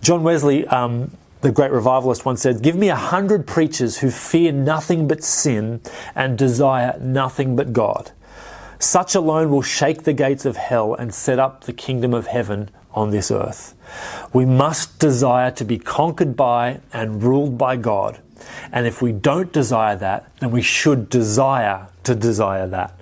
John 0.00 0.22
Wesley, 0.22 0.66
um, 0.68 1.10
the 1.40 1.52
great 1.52 1.70
revivalist, 1.70 2.24
once 2.24 2.42
said, 2.42 2.62
Give 2.62 2.76
me 2.76 2.88
a 2.88 2.96
hundred 2.96 3.46
preachers 3.46 3.98
who 3.98 4.10
fear 4.10 4.52
nothing 4.52 5.06
but 5.06 5.22
sin 5.22 5.80
and 6.14 6.38
desire 6.38 6.98
nothing 7.00 7.54
but 7.54 7.72
God. 7.72 8.12
Such 8.78 9.14
alone 9.14 9.50
will 9.50 9.62
shake 9.62 10.04
the 10.04 10.12
gates 10.12 10.44
of 10.44 10.56
hell 10.56 10.94
and 10.94 11.12
set 11.12 11.38
up 11.38 11.64
the 11.64 11.72
kingdom 11.72 12.14
of 12.14 12.28
heaven 12.28 12.70
on 12.92 13.10
this 13.10 13.30
earth. 13.30 13.74
We 14.32 14.44
must 14.44 14.98
desire 14.98 15.50
to 15.52 15.64
be 15.64 15.78
conquered 15.78 16.36
by 16.36 16.80
and 16.92 17.22
ruled 17.22 17.58
by 17.58 17.76
God 17.76 18.20
and 18.72 18.86
if 18.86 19.02
we 19.02 19.12
don't 19.12 19.52
desire 19.52 19.96
that, 19.96 20.30
then 20.38 20.50
we 20.50 20.62
should 20.62 21.08
desire 21.10 21.88
to 22.04 22.14
desire 22.14 22.66
that. 22.68 22.98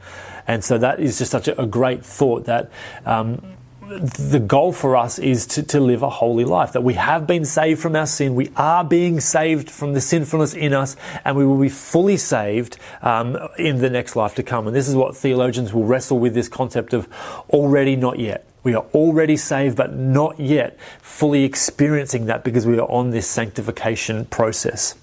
And 0.46 0.62
so 0.62 0.78
that 0.78 1.00
is 1.00 1.18
just 1.18 1.30
such 1.30 1.48
a, 1.48 1.60
a 1.60 1.66
great 1.66 2.04
thought 2.04 2.44
that 2.44 2.70
um, 3.04 3.42
the 3.88 4.40
goal 4.40 4.72
for 4.72 4.96
us 4.96 5.18
is 5.18 5.46
to, 5.46 5.62
to 5.62 5.80
live 5.80 6.02
a 6.02 6.10
holy 6.10 6.44
life, 6.44 6.72
that 6.72 6.82
we 6.82 6.94
have 6.94 7.26
been 7.26 7.44
saved 7.44 7.80
from 7.80 7.94
our 7.94 8.06
sin, 8.06 8.34
we 8.34 8.50
are 8.56 8.84
being 8.84 9.20
saved 9.20 9.70
from 9.70 9.92
the 9.92 10.00
sinfulness 10.00 10.54
in 10.54 10.72
us, 10.72 10.96
and 11.24 11.36
we 11.36 11.46
will 11.46 11.58
be 11.58 11.68
fully 11.68 12.16
saved 12.16 12.78
um, 13.02 13.38
in 13.58 13.78
the 13.78 13.90
next 13.90 14.16
life 14.16 14.34
to 14.34 14.42
come. 14.42 14.66
And 14.66 14.74
this 14.74 14.88
is 14.88 14.96
what 14.96 15.16
theologians 15.16 15.72
will 15.72 15.84
wrestle 15.84 16.18
with 16.18 16.34
this 16.34 16.48
concept 16.48 16.92
of 16.94 17.08
already, 17.50 17.94
not 17.96 18.18
yet. 18.18 18.46
We 18.64 18.74
are 18.74 18.84
already 18.92 19.36
saved, 19.36 19.76
but 19.76 19.94
not 19.94 20.40
yet 20.40 20.76
fully 21.00 21.44
experiencing 21.44 22.26
that 22.26 22.42
because 22.42 22.66
we 22.66 22.78
are 22.80 22.90
on 22.90 23.10
this 23.10 23.28
sanctification 23.28 24.24
process. 24.24 24.96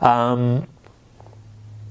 Um, 0.00 0.66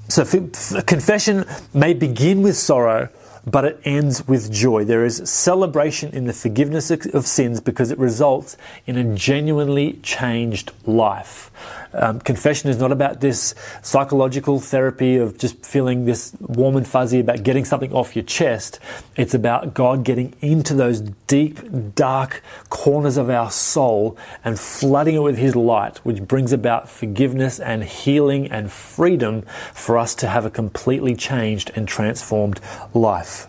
so 0.08 0.26
confession 0.26 1.46
may 1.74 1.94
begin 1.94 2.42
with 2.42 2.58
sorrow, 2.58 3.10
but 3.46 3.66
it 3.66 3.80
ends 3.86 4.28
with 4.28 4.52
joy. 4.52 4.84
There 4.84 5.06
is 5.06 5.30
celebration 5.30 6.12
in 6.12 6.26
the 6.26 6.34
forgiveness 6.34 6.92
of 6.92 7.28
sins 7.28 7.62
because 7.62 7.92
it 7.92 8.00
results 8.00 8.58
in 8.86 8.98
a 8.98 9.16
genuinely 9.16 9.94
changed 10.04 10.72
life. 10.86 11.52
Um, 11.94 12.20
confession 12.20 12.70
is 12.70 12.78
not 12.78 12.92
about 12.92 13.20
this 13.20 13.56
psychological 13.82 14.60
therapy 14.60 15.18
of 15.18 15.38
just 15.38 15.66
feeling 15.66 16.06
this 16.06 16.36
warm 16.40 16.76
and 16.76 16.88
fuzzy 16.88 17.20
about 17.20 17.44
getting 17.44 17.66
something 17.66 17.92
off 17.94 18.16
your 18.16 18.26
chest. 18.26 18.80
It's 19.16 19.34
about 19.34 19.74
God 19.74 20.04
getting 20.04 20.34
into 20.42 20.74
those 20.74 21.02
deep, 21.28 21.60
dark 21.96 22.44
corners 22.70 23.18
of 23.18 23.30
our 23.30 23.50
soul 23.50 24.18
and 24.44 24.60
flooding 24.60 25.16
it 25.16 25.24
with 25.24 25.38
His 25.38 25.56
light, 25.56 25.98
which 26.06 26.22
brings 26.22 26.54
about 26.54 26.90
forgiveness 26.90 27.60
and 27.60 27.84
healing 27.84 28.52
and 28.52 28.72
freedom 28.72 29.44
for 29.74 29.98
us 29.98 30.14
to 30.16 30.28
have 30.28 30.46
a 30.46 30.52
completely 30.52 31.16
changed 31.16 31.72
and 31.76 31.88
transformed 31.88 32.60
life. 32.94 33.48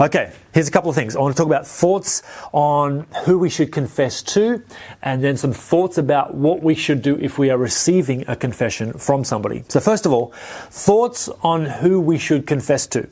Okay, 0.00 0.32
here's 0.52 0.68
a 0.68 0.70
couple 0.70 0.90
of 0.90 0.96
things. 0.96 1.16
I 1.16 1.20
want 1.20 1.36
to 1.36 1.40
talk 1.40 1.46
about 1.46 1.66
thoughts 1.66 2.22
on 2.52 3.06
who 3.24 3.38
we 3.38 3.50
should 3.50 3.72
confess 3.72 4.22
to, 4.34 4.62
and 5.02 5.22
then 5.22 5.36
some 5.36 5.52
thoughts 5.52 5.98
about 5.98 6.34
what 6.34 6.62
we 6.62 6.74
should 6.74 7.02
do 7.02 7.16
if 7.16 7.38
we 7.38 7.50
are 7.50 7.58
receiving 7.58 8.24
a 8.28 8.36
confession 8.36 8.92
from 8.94 9.24
somebody. 9.24 9.64
So, 9.68 9.80
first 9.80 10.06
of 10.06 10.12
all, 10.12 10.32
thoughts 10.70 11.28
on 11.42 11.66
who 11.66 12.00
we 12.00 12.18
should 12.18 12.46
confess 12.46 12.86
to. 12.88 13.08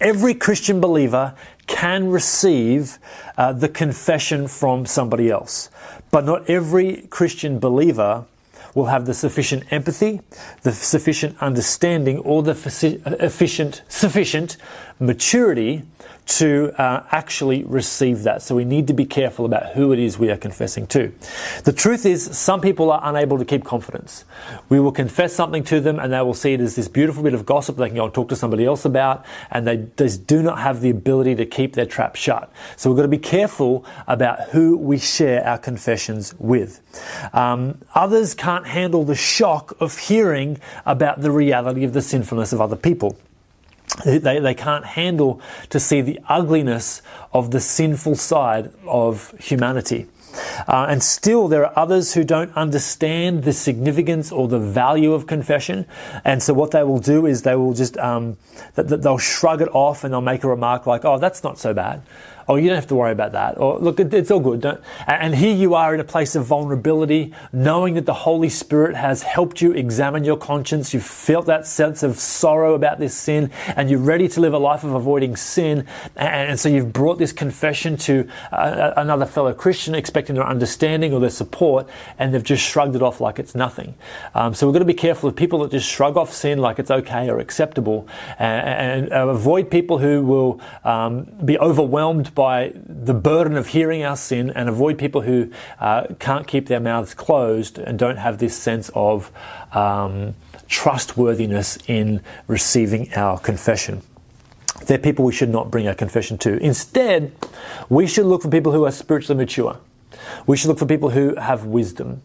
Every 0.00 0.34
Christian 0.34 0.80
believer 0.80 1.34
can 1.66 2.08
receive 2.08 2.98
uh, 3.36 3.52
the 3.52 3.68
confession 3.68 4.48
from 4.48 4.86
somebody 4.86 5.30
else, 5.30 5.70
but 6.10 6.24
not 6.24 6.48
every 6.48 7.06
Christian 7.08 7.58
believer 7.58 8.26
will 8.74 8.86
have 8.86 9.06
the 9.06 9.14
sufficient 9.14 9.64
empathy, 9.72 10.20
the 10.62 10.72
sufficient 10.72 11.36
understanding, 11.40 12.18
or 12.18 12.42
the 12.42 12.52
efficient, 13.20 13.82
sufficient 13.88 14.56
maturity 14.98 15.82
to 16.26 16.72
uh, 16.80 17.04
actually 17.10 17.64
receive 17.64 18.22
that. 18.22 18.42
So 18.42 18.54
we 18.54 18.64
need 18.64 18.86
to 18.86 18.94
be 18.94 19.04
careful 19.04 19.44
about 19.44 19.72
who 19.74 19.92
it 19.92 19.98
is 19.98 20.18
we 20.18 20.30
are 20.30 20.36
confessing 20.36 20.86
to. 20.88 21.12
The 21.64 21.72
truth 21.72 22.06
is, 22.06 22.36
some 22.36 22.60
people 22.60 22.90
are 22.90 23.00
unable 23.02 23.38
to 23.38 23.44
keep 23.44 23.64
confidence. 23.64 24.24
We 24.68 24.80
will 24.80 24.92
confess 24.92 25.34
something 25.34 25.64
to 25.64 25.80
them 25.80 25.98
and 25.98 26.12
they 26.12 26.20
will 26.22 26.34
see 26.34 26.54
it 26.54 26.60
as 26.60 26.76
this 26.76 26.88
beautiful 26.88 27.22
bit 27.22 27.34
of 27.34 27.44
gossip 27.44 27.76
they 27.76 27.88
can 27.88 27.96
go 27.96 28.04
and 28.04 28.14
talk 28.14 28.28
to 28.30 28.36
somebody 28.36 28.64
else 28.64 28.84
about, 28.84 29.24
and 29.50 29.66
they 29.66 29.86
just 29.96 30.26
do 30.26 30.42
not 30.42 30.58
have 30.58 30.80
the 30.80 30.90
ability 30.90 31.34
to 31.36 31.46
keep 31.46 31.74
their 31.74 31.86
trap 31.86 32.16
shut. 32.16 32.50
So 32.76 32.90
we've 32.90 32.96
got 32.96 33.02
to 33.02 33.08
be 33.08 33.18
careful 33.18 33.84
about 34.06 34.48
who 34.50 34.76
we 34.76 34.98
share 34.98 35.44
our 35.46 35.58
confessions 35.58 36.34
with. 36.38 36.80
Um, 37.32 37.80
others 37.94 38.34
can't 38.34 38.66
handle 38.66 39.04
the 39.04 39.14
shock 39.14 39.76
of 39.80 39.98
hearing 39.98 40.58
about 40.86 41.20
the 41.20 41.30
reality 41.30 41.84
of 41.84 41.92
the 41.92 42.02
sinfulness 42.02 42.52
of 42.52 42.60
other 42.60 42.76
people. 42.76 43.18
They, 44.04 44.38
they 44.38 44.54
can't 44.54 44.84
handle 44.84 45.40
to 45.70 45.78
see 45.78 46.00
the 46.00 46.18
ugliness 46.28 47.02
of 47.32 47.50
the 47.50 47.60
sinful 47.60 48.16
side 48.16 48.72
of 48.86 49.32
humanity. 49.38 50.08
Uh, 50.66 50.86
and 50.88 51.02
still, 51.02 51.48
there 51.48 51.64
are 51.64 51.78
others 51.78 52.14
who 52.14 52.24
don't 52.24 52.52
understand 52.56 53.44
the 53.44 53.52
significance 53.52 54.32
or 54.32 54.48
the 54.48 54.58
value 54.58 55.12
of 55.12 55.26
confession. 55.26 55.86
And 56.24 56.42
so, 56.42 56.52
what 56.54 56.72
they 56.72 56.82
will 56.82 56.98
do 56.98 57.26
is 57.26 57.42
they 57.42 57.54
will 57.54 57.74
just 57.74 57.96
um, 57.98 58.36
they'll 58.74 59.18
shrug 59.18 59.62
it 59.62 59.68
off 59.72 60.02
and 60.02 60.12
they'll 60.12 60.20
make 60.20 60.42
a 60.42 60.48
remark 60.48 60.86
like, 60.86 61.04
"Oh, 61.04 61.18
that's 61.18 61.44
not 61.44 61.58
so 61.58 61.72
bad." 61.72 62.02
Oh, 62.48 62.56
you 62.56 62.68
don't 62.68 62.76
have 62.76 62.86
to 62.88 62.94
worry 62.94 63.12
about 63.12 63.32
that. 63.32 63.58
Or 63.58 63.78
look, 63.78 64.00
it's 64.00 64.30
all 64.30 64.40
good. 64.40 64.60
Don't. 64.60 64.80
And 65.06 65.34
here 65.34 65.54
you 65.54 65.74
are 65.74 65.94
in 65.94 66.00
a 66.00 66.04
place 66.04 66.34
of 66.34 66.44
vulnerability, 66.44 67.34
knowing 67.52 67.94
that 67.94 68.06
the 68.06 68.14
Holy 68.14 68.48
Spirit 68.48 68.96
has 68.96 69.22
helped 69.22 69.60
you 69.60 69.72
examine 69.72 70.24
your 70.24 70.36
conscience. 70.36 70.92
You've 70.92 71.04
felt 71.04 71.46
that 71.46 71.66
sense 71.66 72.02
of 72.02 72.18
sorrow 72.18 72.74
about 72.74 72.98
this 72.98 73.14
sin, 73.14 73.50
and 73.76 73.88
you're 73.88 73.98
ready 73.98 74.28
to 74.28 74.40
live 74.40 74.54
a 74.54 74.58
life 74.58 74.84
of 74.84 74.94
avoiding 74.94 75.36
sin. 75.36 75.86
And 76.16 76.58
so 76.58 76.68
you've 76.68 76.92
brought 76.92 77.18
this 77.18 77.32
confession 77.32 77.96
to 77.98 78.28
another 78.52 79.26
fellow 79.26 79.52
Christian, 79.54 79.94
expecting 79.94 80.34
their 80.36 80.46
understanding 80.46 81.12
or 81.12 81.20
their 81.20 81.30
support, 81.30 81.88
and 82.18 82.34
they've 82.34 82.42
just 82.42 82.62
shrugged 82.62 82.96
it 82.96 83.02
off 83.02 83.20
like 83.20 83.38
it's 83.38 83.54
nothing. 83.54 83.94
Um, 84.34 84.54
so 84.54 84.66
we've 84.66 84.74
got 84.74 84.80
to 84.80 84.84
be 84.84 84.94
careful 84.94 85.28
of 85.28 85.36
people 85.36 85.60
that 85.60 85.70
just 85.70 85.88
shrug 85.88 86.16
off 86.16 86.32
sin 86.32 86.58
like 86.58 86.78
it's 86.78 86.90
okay 86.90 87.30
or 87.30 87.38
acceptable, 87.38 88.08
and, 88.38 89.10
and 89.10 89.30
avoid 89.30 89.70
people 89.70 89.98
who 89.98 90.22
will 90.22 90.60
um, 90.84 91.24
be 91.44 91.58
overwhelmed 91.58 92.33
by 92.34 92.72
the 92.74 93.14
burden 93.14 93.56
of 93.56 93.68
hearing 93.68 94.04
our 94.04 94.16
sin 94.16 94.50
and 94.50 94.68
avoid 94.68 94.98
people 94.98 95.22
who 95.22 95.50
uh, 95.78 96.06
can't 96.18 96.46
keep 96.46 96.66
their 96.66 96.80
mouths 96.80 97.14
closed 97.14 97.78
and 97.78 97.98
don't 97.98 98.16
have 98.16 98.38
this 98.38 98.56
sense 98.56 98.90
of 98.94 99.30
um, 99.72 100.34
trustworthiness 100.68 101.78
in 101.86 102.20
receiving 102.46 103.12
our 103.14 103.38
confession. 103.38 104.02
They're 104.86 104.98
people 104.98 105.24
we 105.24 105.32
should 105.32 105.50
not 105.50 105.70
bring 105.70 105.86
our 105.86 105.94
confession 105.94 106.36
to. 106.38 106.56
Instead, 106.58 107.32
we 107.88 108.06
should 108.06 108.26
look 108.26 108.42
for 108.42 108.48
people 108.48 108.72
who 108.72 108.84
are 108.84 108.92
spiritually 108.92 109.38
mature. 109.38 109.78
We 110.46 110.56
should 110.56 110.68
look 110.68 110.78
for 110.78 110.86
people 110.86 111.10
who 111.10 111.34
have 111.36 111.64
wisdom 111.64 112.22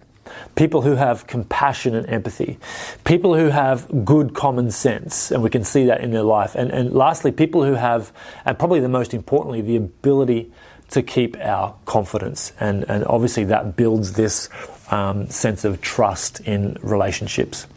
people 0.55 0.81
who 0.81 0.95
have 0.95 1.27
compassion 1.27 1.95
and 1.95 2.07
empathy, 2.09 2.57
people 3.03 3.35
who 3.35 3.49
have 3.49 4.05
good 4.05 4.33
common 4.33 4.71
sense, 4.71 5.31
and 5.31 5.43
we 5.43 5.49
can 5.49 5.63
see 5.63 5.85
that 5.85 6.01
in 6.01 6.11
their 6.11 6.23
life. 6.23 6.55
And, 6.55 6.71
and 6.71 6.93
lastly, 6.93 7.31
people 7.31 7.63
who 7.63 7.73
have, 7.73 8.11
and 8.45 8.57
probably 8.57 8.79
the 8.79 8.89
most 8.89 9.13
importantly, 9.13 9.61
the 9.61 9.75
ability 9.75 10.51
to 10.91 11.03
keep 11.03 11.37
our 11.37 11.75
confidence. 11.85 12.51
And, 12.59 12.83
and 12.89 13.05
obviously, 13.05 13.43
that 13.45 13.75
builds 13.75 14.13
this 14.13 14.49
um, 14.91 15.29
sense 15.29 15.65
of 15.65 15.81
trust 15.81 16.39
in 16.41 16.77
relationships. 16.81 17.67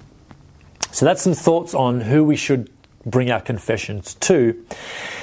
So, 0.91 1.07
that's 1.07 1.23
some 1.23 1.35
thoughts 1.35 1.75
on 1.75 2.01
who 2.01 2.25
we 2.25 2.37
should 2.37 2.71
bring 3.05 3.31
our 3.31 3.41
confessions 3.41 4.15
to. 4.15 4.65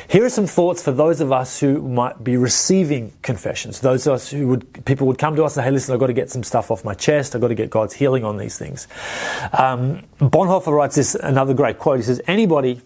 Here 0.08 0.26
are 0.26 0.30
some 0.30 0.48
thoughts 0.48 0.82
for 0.82 0.92
those 0.92 1.22
of 1.22 1.32
us 1.32 1.60
who 1.60 1.82
might 1.82 2.24
be 2.24 2.36
receiving 2.36 3.13
confessions. 3.22 3.80
Those 3.80 4.08
of 4.08 4.13
us 4.13 4.32
who 4.32 4.48
would, 4.48 4.86
people 4.86 5.06
would 5.08 5.18
come 5.18 5.36
to 5.36 5.44
us 5.44 5.56
and 5.56 5.63
say, 5.63 5.65
hey, 5.65 5.72
listen, 5.72 5.94
I've 5.94 6.00
got 6.00 6.08
to 6.08 6.13
get 6.13 6.30
some 6.30 6.44
stuff 6.44 6.72
off 6.72 6.84
my 6.84 6.94
chest. 6.94 7.36
I've 7.36 7.42
got 7.42 7.50
to 7.50 7.56
get 7.56 7.70
God's 7.70 7.94
healing 7.94 8.24
on 8.24 8.38
these 8.38 8.58
things. 8.58 8.88
Um, 9.54 10.04
Bonhoeffer 10.20 10.76
writes 10.76 10.96
this, 10.96 11.15
another 11.15 11.54
great 11.54 11.78
quote. 11.78 11.98
He 11.98 12.04
says, 12.04 12.22
anybody 12.28 12.82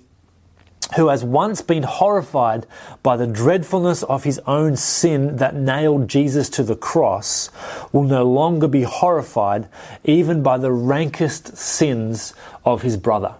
who 0.98 1.08
has 1.08 1.24
once 1.24 1.62
been 1.62 1.84
horrified 1.84 2.68
by 3.02 3.18
the 3.18 3.26
dreadfulness 3.26 4.04
of 4.04 4.26
his 4.26 4.40
own 4.40 4.76
sin 4.76 5.38
that 5.38 5.56
nailed 5.56 6.08
Jesus 6.08 6.50
to 6.50 6.64
the 6.64 6.76
cross 6.76 7.50
will 7.92 8.04
no 8.04 8.30
longer 8.30 8.68
be 8.68 8.84
horrified 8.84 9.68
even 10.04 10.44
by 10.44 10.58
the 10.58 10.72
rankest 10.72 11.58
sins 11.58 12.34
of 12.66 12.82
his 12.82 12.98
brother. 12.98 13.34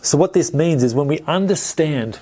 So, 0.00 0.16
what 0.16 0.32
this 0.32 0.54
means 0.54 0.82
is 0.82 0.94
when 0.94 1.06
we 1.06 1.20
understand 1.20 2.18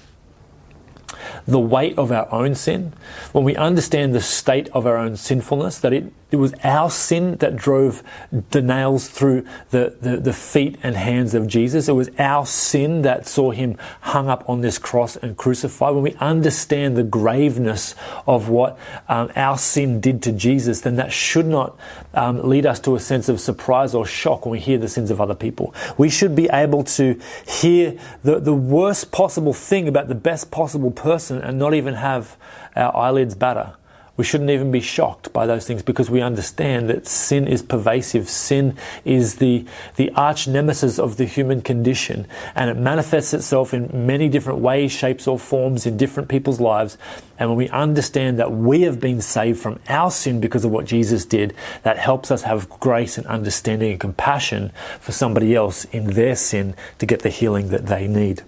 the 1.47 1.59
weight 1.59 1.97
of 1.99 2.13
our 2.13 2.31
own 2.33 2.55
sin, 2.55 2.93
when 3.33 3.45
we 3.45 3.57
understand 3.57 4.15
the 4.15 4.21
state 4.21 4.69
of 4.71 4.87
our 4.87 4.97
own 4.97 5.17
sinfulness, 5.17 5.79
that 5.81 5.93
it, 5.93 6.13
it 6.31 6.37
was 6.37 6.55
our 6.63 6.91
sin 6.91 7.37
that 7.37 7.57
drove 7.57 8.03
the 8.51 8.63
nails 8.63 9.09
through 9.09 9.45
the, 9.71 9.97
the, 10.01 10.17
the, 10.17 10.33
feet 10.33 10.79
and 10.83 10.97
hands 10.97 11.35
of 11.35 11.47
Jesus. 11.47 11.89
It 11.89 11.93
was 11.93 12.11
our 12.19 12.47
sin 12.47 13.03
that 13.03 13.27
saw 13.27 13.51
him 13.51 13.77
hung 14.01 14.29
up 14.29 14.49
on 14.49 14.61
this 14.61 14.79
cross 14.79 15.17
and 15.17 15.37
crucified. 15.37 15.95
When 15.95 16.05
we 16.05 16.15
understand 16.15 16.97
the 16.97 17.03
graveness 17.03 17.95
of 18.27 18.49
what 18.49 18.79
um, 19.09 19.31
our 19.35 19.59
sin 19.59 20.01
did 20.01 20.23
to 20.23 20.33
Jesus, 20.33 20.83
then 20.83 20.97
that 20.97 21.13
should 21.13 21.47
not 21.47 21.77
um, 22.15 22.49
lead 22.49 22.67
us 22.67 22.79
to 22.81 22.95
a 22.95 23.01
sense 23.01 23.29
of 23.29 23.41
surprise 23.41 23.95
or 23.95 24.07
shock 24.07 24.47
when 24.47 24.53
we 24.53 24.61
hear 24.61 24.79
the 24.79 24.89
sins 24.89 25.11
of 25.11 25.21
other 25.21 25.35
people. 25.35 25.75
We 25.99 26.11
should 26.11 26.37
be 26.37 26.49
able 26.53 26.85
to 26.85 27.19
hear 27.47 27.99
the, 28.23 28.39
the 28.39 28.55
worst 28.55 29.11
possible 29.11 29.53
thing 29.53 29.89
about 29.89 30.09
the 30.09 30.15
best 30.15 30.51
possible 30.51 30.91
person 30.91 31.41
and 31.41 31.59
not 31.59 31.75
even 31.75 31.95
have 31.95 32.37
our 32.77 32.97
eyelids 32.97 33.35
batter. 33.35 33.75
We 34.17 34.25
shouldn't 34.25 34.51
even 34.51 34.71
be 34.71 34.81
shocked 34.81 35.33
by 35.33 35.47
those 35.47 35.67
things 35.67 35.83
because 35.83 36.11
we 36.11 36.21
understand 36.21 36.91
that 36.91 37.07
sin 37.07 37.49
is 37.49 37.63
pervasive. 37.63 38.29
Sin 38.29 38.77
is 39.05 39.37
the, 39.37 39.65
the 39.97 40.11
arch 40.11 40.47
nemesis 40.47 40.99
of 40.99 41.17
the 41.17 41.25
human 41.25 41.63
condition, 41.63 42.27
and 42.55 42.69
it 42.71 42.77
manifests 42.77 43.33
itself 43.33 43.73
in 43.73 44.07
many 44.07 44.29
different 44.29 44.59
ways, 44.59 44.93
shapes, 44.93 45.27
or 45.27 45.39
forms 45.39 45.87
in 45.87 45.97
different 45.97 46.29
people's 46.29 46.61
lives. 46.61 46.99
And 47.39 47.49
when 47.49 47.57
we 47.57 47.69
understand 47.71 48.39
that 48.39 48.53
we 48.53 48.83
have 48.83 49.01
been 49.01 49.23
saved 49.23 49.61
from 49.61 49.81
our 49.89 50.11
sin 50.11 50.41
because 50.41 50.65
of 50.65 50.71
what 50.71 50.85
Jesus 50.85 51.25
did, 51.25 51.55
that 51.83 51.99
helps 51.99 52.31
us 52.31 52.43
have 52.43 52.69
grace 52.69 53.17
and 53.17 53.27
understanding 53.27 53.93
and 53.93 54.01
compassion 54.01 54.73
for 55.01 55.13
somebody 55.13 55.55
else 55.55 55.87
in 55.87 56.11
their 56.11 56.37
sin 56.37 56.75
to 56.99 57.07
get 57.07 57.21
the 57.21 57.31
healing 57.31 57.69
that 57.69 57.87
they 57.87 58.07
need. 58.07 58.43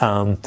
Um, 0.00 0.38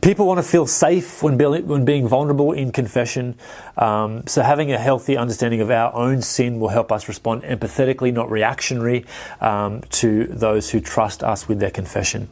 People 0.00 0.26
want 0.26 0.38
to 0.38 0.44
feel 0.44 0.66
safe 0.66 1.22
when, 1.22 1.38
when 1.38 1.84
being 1.84 2.06
vulnerable 2.06 2.52
in 2.52 2.70
confession. 2.70 3.36
Um, 3.76 4.26
so, 4.26 4.42
having 4.42 4.70
a 4.70 4.78
healthy 4.78 5.16
understanding 5.16 5.60
of 5.60 5.70
our 5.70 5.92
own 5.94 6.22
sin 6.22 6.60
will 6.60 6.68
help 6.68 6.92
us 6.92 7.08
respond 7.08 7.42
empathetically, 7.42 8.12
not 8.12 8.30
reactionary, 8.30 9.06
um, 9.40 9.82
to 9.90 10.26
those 10.26 10.70
who 10.70 10.80
trust 10.80 11.22
us 11.22 11.48
with 11.48 11.58
their 11.58 11.70
confession. 11.70 12.28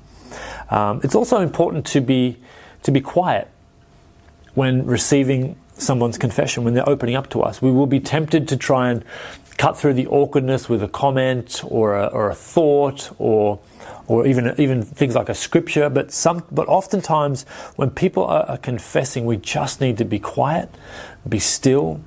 Um, 0.70 1.00
it's 1.02 1.14
also 1.14 1.40
important 1.40 1.86
to 1.86 2.00
be 2.00 2.38
to 2.82 2.92
be 2.92 3.00
quiet 3.00 3.48
when 4.54 4.86
receiving 4.86 5.56
someone's 5.76 6.18
confession, 6.18 6.64
when 6.64 6.74
they're 6.74 6.88
opening 6.88 7.16
up 7.16 7.28
to 7.30 7.42
us. 7.42 7.60
We 7.60 7.70
will 7.70 7.86
be 7.86 8.00
tempted 8.00 8.48
to 8.48 8.56
try 8.56 8.90
and 8.90 9.04
cut 9.58 9.76
through 9.76 9.94
the 9.94 10.06
awkwardness 10.06 10.68
with 10.68 10.82
a 10.82 10.88
comment 10.88 11.62
or 11.64 11.96
a, 11.96 12.06
or 12.06 12.30
a 12.30 12.34
thought 12.34 13.10
or 13.18 13.58
or 14.08 14.26
even 14.26 14.54
even 14.58 14.82
things 14.82 15.14
like 15.14 15.28
a 15.28 15.34
scripture. 15.34 15.88
But 15.88 16.12
some, 16.12 16.44
but 16.50 16.68
oftentimes 16.68 17.44
when 17.76 17.90
people 17.90 18.24
are, 18.24 18.44
are 18.44 18.58
confessing, 18.58 19.24
we 19.24 19.36
just 19.36 19.80
need 19.80 19.98
to 19.98 20.04
be 20.04 20.18
quiet, 20.18 20.70
be 21.28 21.38
still, 21.38 22.00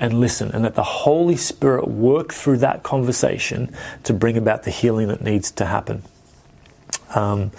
and 0.00 0.20
listen, 0.20 0.50
and 0.52 0.62
let 0.62 0.74
the 0.74 0.82
Holy 0.82 1.36
Spirit 1.36 1.88
work 1.88 2.32
through 2.32 2.58
that 2.58 2.82
conversation 2.82 3.74
to 4.04 4.12
bring 4.12 4.36
about 4.36 4.62
the 4.62 4.70
healing 4.70 5.08
that 5.08 5.22
needs 5.22 5.50
to 5.52 5.66
happen. 5.66 6.02
Um, 7.14 7.50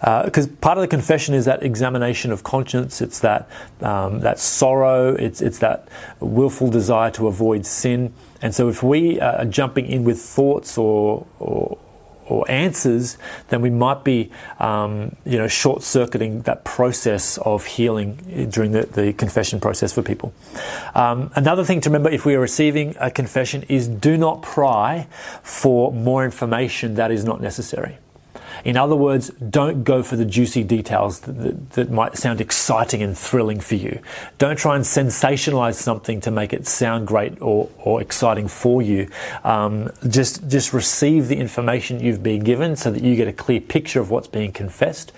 because 0.00 0.46
uh, 0.46 0.50
part 0.60 0.78
of 0.78 0.82
the 0.82 0.88
confession 0.88 1.34
is 1.34 1.44
that 1.46 1.62
examination 1.62 2.30
of 2.30 2.44
conscience. 2.44 3.00
It's 3.00 3.20
that 3.20 3.48
um, 3.80 4.20
that 4.20 4.38
sorrow. 4.38 5.14
It's 5.14 5.40
it's 5.40 5.58
that 5.58 5.88
willful 6.20 6.70
desire 6.70 7.10
to 7.12 7.26
avoid 7.26 7.66
sin. 7.66 8.12
And 8.40 8.54
so, 8.54 8.68
if 8.68 8.82
we 8.82 9.20
are 9.20 9.44
jumping 9.44 9.86
in 9.86 10.04
with 10.04 10.20
thoughts 10.20 10.78
or, 10.78 11.26
or 11.40 11.78
or 12.28 12.48
answers, 12.50 13.18
then 13.48 13.60
we 13.62 13.70
might 13.70 14.04
be, 14.04 14.30
um, 14.58 15.16
you 15.24 15.38
know, 15.38 15.48
short-circuiting 15.48 16.42
that 16.42 16.64
process 16.64 17.38
of 17.38 17.64
healing 17.66 18.48
during 18.50 18.72
the, 18.72 18.82
the 18.82 19.12
confession 19.12 19.60
process 19.60 19.92
for 19.92 20.02
people. 20.02 20.32
Um, 20.94 21.30
another 21.34 21.64
thing 21.64 21.80
to 21.82 21.90
remember 21.90 22.10
if 22.10 22.24
we 22.24 22.34
are 22.34 22.40
receiving 22.40 22.94
a 23.00 23.10
confession 23.10 23.64
is 23.68 23.88
do 23.88 24.16
not 24.16 24.42
pry 24.42 25.06
for 25.42 25.92
more 25.92 26.24
information 26.24 26.94
that 26.94 27.10
is 27.10 27.24
not 27.24 27.40
necessary. 27.40 27.98
In 28.64 28.76
other 28.76 28.96
words, 28.96 29.30
don't 29.30 29.84
go 29.84 30.02
for 30.02 30.16
the 30.16 30.24
juicy 30.24 30.64
details 30.64 31.20
that, 31.20 31.32
that, 31.32 31.70
that, 31.70 31.90
might 31.90 32.16
sound 32.16 32.40
exciting 32.40 33.02
and 33.02 33.16
thrilling 33.16 33.60
for 33.60 33.74
you. 33.74 34.00
Don't 34.38 34.58
try 34.58 34.76
and 34.76 34.84
sensationalize 34.84 35.74
something 35.74 36.20
to 36.22 36.30
make 36.30 36.52
it 36.52 36.66
sound 36.66 37.06
great 37.06 37.40
or, 37.40 37.70
or 37.78 38.00
exciting 38.00 38.48
for 38.48 38.82
you. 38.82 39.08
Um, 39.44 39.90
just, 40.08 40.48
just 40.48 40.72
receive 40.72 41.28
the 41.28 41.36
information 41.36 42.00
you've 42.00 42.22
been 42.22 42.44
given 42.44 42.76
so 42.76 42.90
that 42.90 43.02
you 43.02 43.16
get 43.16 43.28
a 43.28 43.32
clear 43.32 43.60
picture 43.60 44.00
of 44.00 44.10
what's 44.10 44.28
being 44.28 44.52
confessed. 44.52 45.12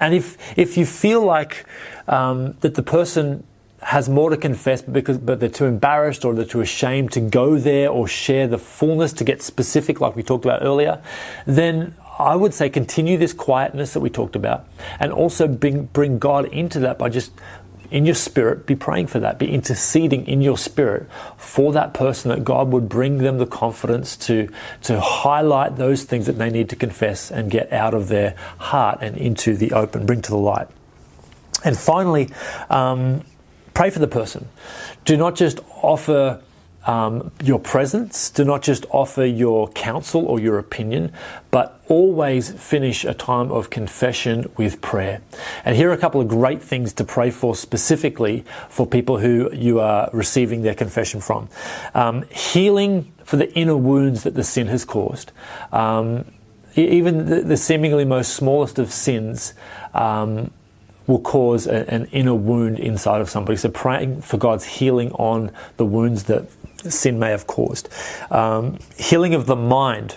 And 0.00 0.14
if, 0.14 0.36
if 0.58 0.76
you 0.76 0.86
feel 0.86 1.24
like 1.24 1.66
um, 2.08 2.56
that 2.60 2.74
the 2.74 2.82
person 2.82 3.44
has 3.84 4.08
more 4.08 4.30
to 4.30 4.36
confess 4.36 4.80
because 4.80 5.18
but 5.18 5.40
they're 5.40 5.48
too 5.48 5.66
embarrassed 5.66 6.24
or 6.24 6.34
they're 6.34 6.44
too 6.44 6.62
ashamed 6.62 7.12
to 7.12 7.20
go 7.20 7.58
there 7.58 7.90
or 7.90 8.08
share 8.08 8.48
the 8.48 8.58
fullness 8.58 9.12
to 9.12 9.24
get 9.24 9.42
specific 9.42 10.00
like 10.00 10.16
we 10.16 10.22
talked 10.22 10.44
about 10.44 10.62
earlier 10.62 11.02
then 11.46 11.94
I 12.18 12.36
would 12.36 12.54
say 12.54 12.70
continue 12.70 13.18
this 13.18 13.32
quietness 13.32 13.92
that 13.94 14.00
we 14.00 14.10
talked 14.10 14.36
about 14.36 14.66
and 15.00 15.12
also 15.12 15.48
bring, 15.48 15.86
bring 15.86 16.18
God 16.18 16.46
into 16.46 16.80
that 16.80 16.98
by 16.98 17.08
just 17.08 17.32
in 17.90 18.04
your 18.06 18.14
spirit, 18.14 18.66
be 18.66 18.74
praying 18.74 19.06
for 19.06 19.20
that, 19.20 19.38
be 19.38 19.50
interceding 19.50 20.26
in 20.26 20.40
your 20.40 20.58
spirit 20.58 21.08
for 21.36 21.72
that 21.72 21.94
person 21.94 22.30
that 22.30 22.42
God 22.44 22.70
would 22.70 22.88
bring 22.88 23.18
them 23.18 23.38
the 23.38 23.46
confidence 23.46 24.16
to, 24.18 24.48
to 24.82 25.00
highlight 25.00 25.76
those 25.76 26.04
things 26.04 26.26
that 26.26 26.38
they 26.38 26.50
need 26.50 26.68
to 26.70 26.76
confess 26.76 27.30
and 27.30 27.50
get 27.50 27.72
out 27.72 27.94
of 27.94 28.08
their 28.08 28.34
heart 28.58 28.98
and 29.00 29.16
into 29.16 29.56
the 29.56 29.72
open, 29.72 30.06
bring 30.06 30.22
to 30.22 30.30
the 30.30 30.36
light. 30.36 30.68
And 31.64 31.78
finally, 31.78 32.30
um, 32.70 33.22
pray 33.74 33.90
for 33.90 33.98
the 33.98 34.08
person. 34.08 34.48
Do 35.04 35.16
not 35.16 35.34
just 35.34 35.60
offer 35.82 36.42
um, 36.86 37.32
your 37.42 37.58
presence. 37.58 38.30
Do 38.30 38.44
not 38.44 38.62
just 38.62 38.86
offer 38.90 39.24
your 39.24 39.68
counsel 39.68 40.24
or 40.26 40.38
your 40.38 40.58
opinion, 40.58 41.12
but 41.50 41.80
always 41.88 42.50
finish 42.52 43.04
a 43.04 43.14
time 43.14 43.50
of 43.50 43.70
confession 43.70 44.50
with 44.56 44.80
prayer. 44.80 45.20
And 45.64 45.76
here 45.76 45.90
are 45.90 45.92
a 45.92 45.98
couple 45.98 46.20
of 46.20 46.28
great 46.28 46.62
things 46.62 46.92
to 46.94 47.04
pray 47.04 47.30
for 47.30 47.54
specifically 47.54 48.44
for 48.68 48.86
people 48.86 49.18
who 49.18 49.50
you 49.52 49.80
are 49.80 50.10
receiving 50.12 50.62
their 50.62 50.74
confession 50.74 51.20
from. 51.20 51.48
Um, 51.94 52.22
healing 52.30 53.12
for 53.24 53.36
the 53.36 53.52
inner 53.54 53.76
wounds 53.76 54.22
that 54.22 54.34
the 54.34 54.44
sin 54.44 54.66
has 54.68 54.84
caused. 54.84 55.32
Um, 55.72 56.26
even 56.76 57.26
the, 57.26 57.40
the, 57.40 57.56
seemingly 57.56 58.04
most 58.04 58.34
smallest 58.34 58.78
of 58.78 58.92
sins 58.92 59.54
um, 59.92 60.50
will 61.06 61.20
cause 61.20 61.66
a, 61.66 61.88
an 61.92 62.06
inner 62.06 62.34
wound 62.34 62.78
inside 62.78 63.20
of 63.20 63.30
somebody. 63.30 63.56
So 63.56 63.68
praying 63.68 64.22
for 64.22 64.38
God's 64.38 64.64
healing 64.64 65.12
on 65.12 65.52
the 65.76 65.84
wounds 65.84 66.24
that 66.24 66.48
sin 66.90 67.18
may 67.18 67.30
have 67.30 67.46
caused. 67.46 67.88
Um, 68.30 68.78
healing 68.96 69.34
of 69.34 69.46
the 69.46 69.56
mind 69.56 70.16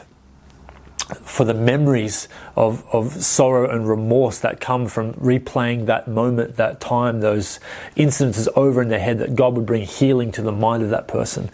for 1.24 1.46
the 1.46 1.54
memories 1.54 2.28
of, 2.56 2.86
of 2.92 3.14
sorrow 3.24 3.70
and 3.70 3.88
remorse 3.88 4.40
that 4.40 4.60
come 4.60 4.88
from 4.88 5.14
replaying 5.14 5.86
that 5.86 6.08
moment, 6.08 6.58
that 6.58 6.82
time, 6.82 7.22
those 7.22 7.60
incidences 7.96 8.48
over 8.56 8.82
in 8.82 8.90
their 8.90 9.00
head, 9.00 9.20
that 9.20 9.36
God 9.36 9.56
would 9.56 9.66
bring 9.66 9.86
healing 9.86 10.32
to 10.34 10.42
the 10.42 10.52
mind 10.52 10.84
of 10.84 10.90
that 10.90 11.08
person. 11.08 11.50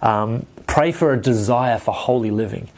Um, 0.00 0.46
pray 0.66 0.90
for 0.90 1.12
a 1.12 1.20
desire 1.20 1.78
for 1.78 1.92
holy 1.92 2.30
living 2.30 2.68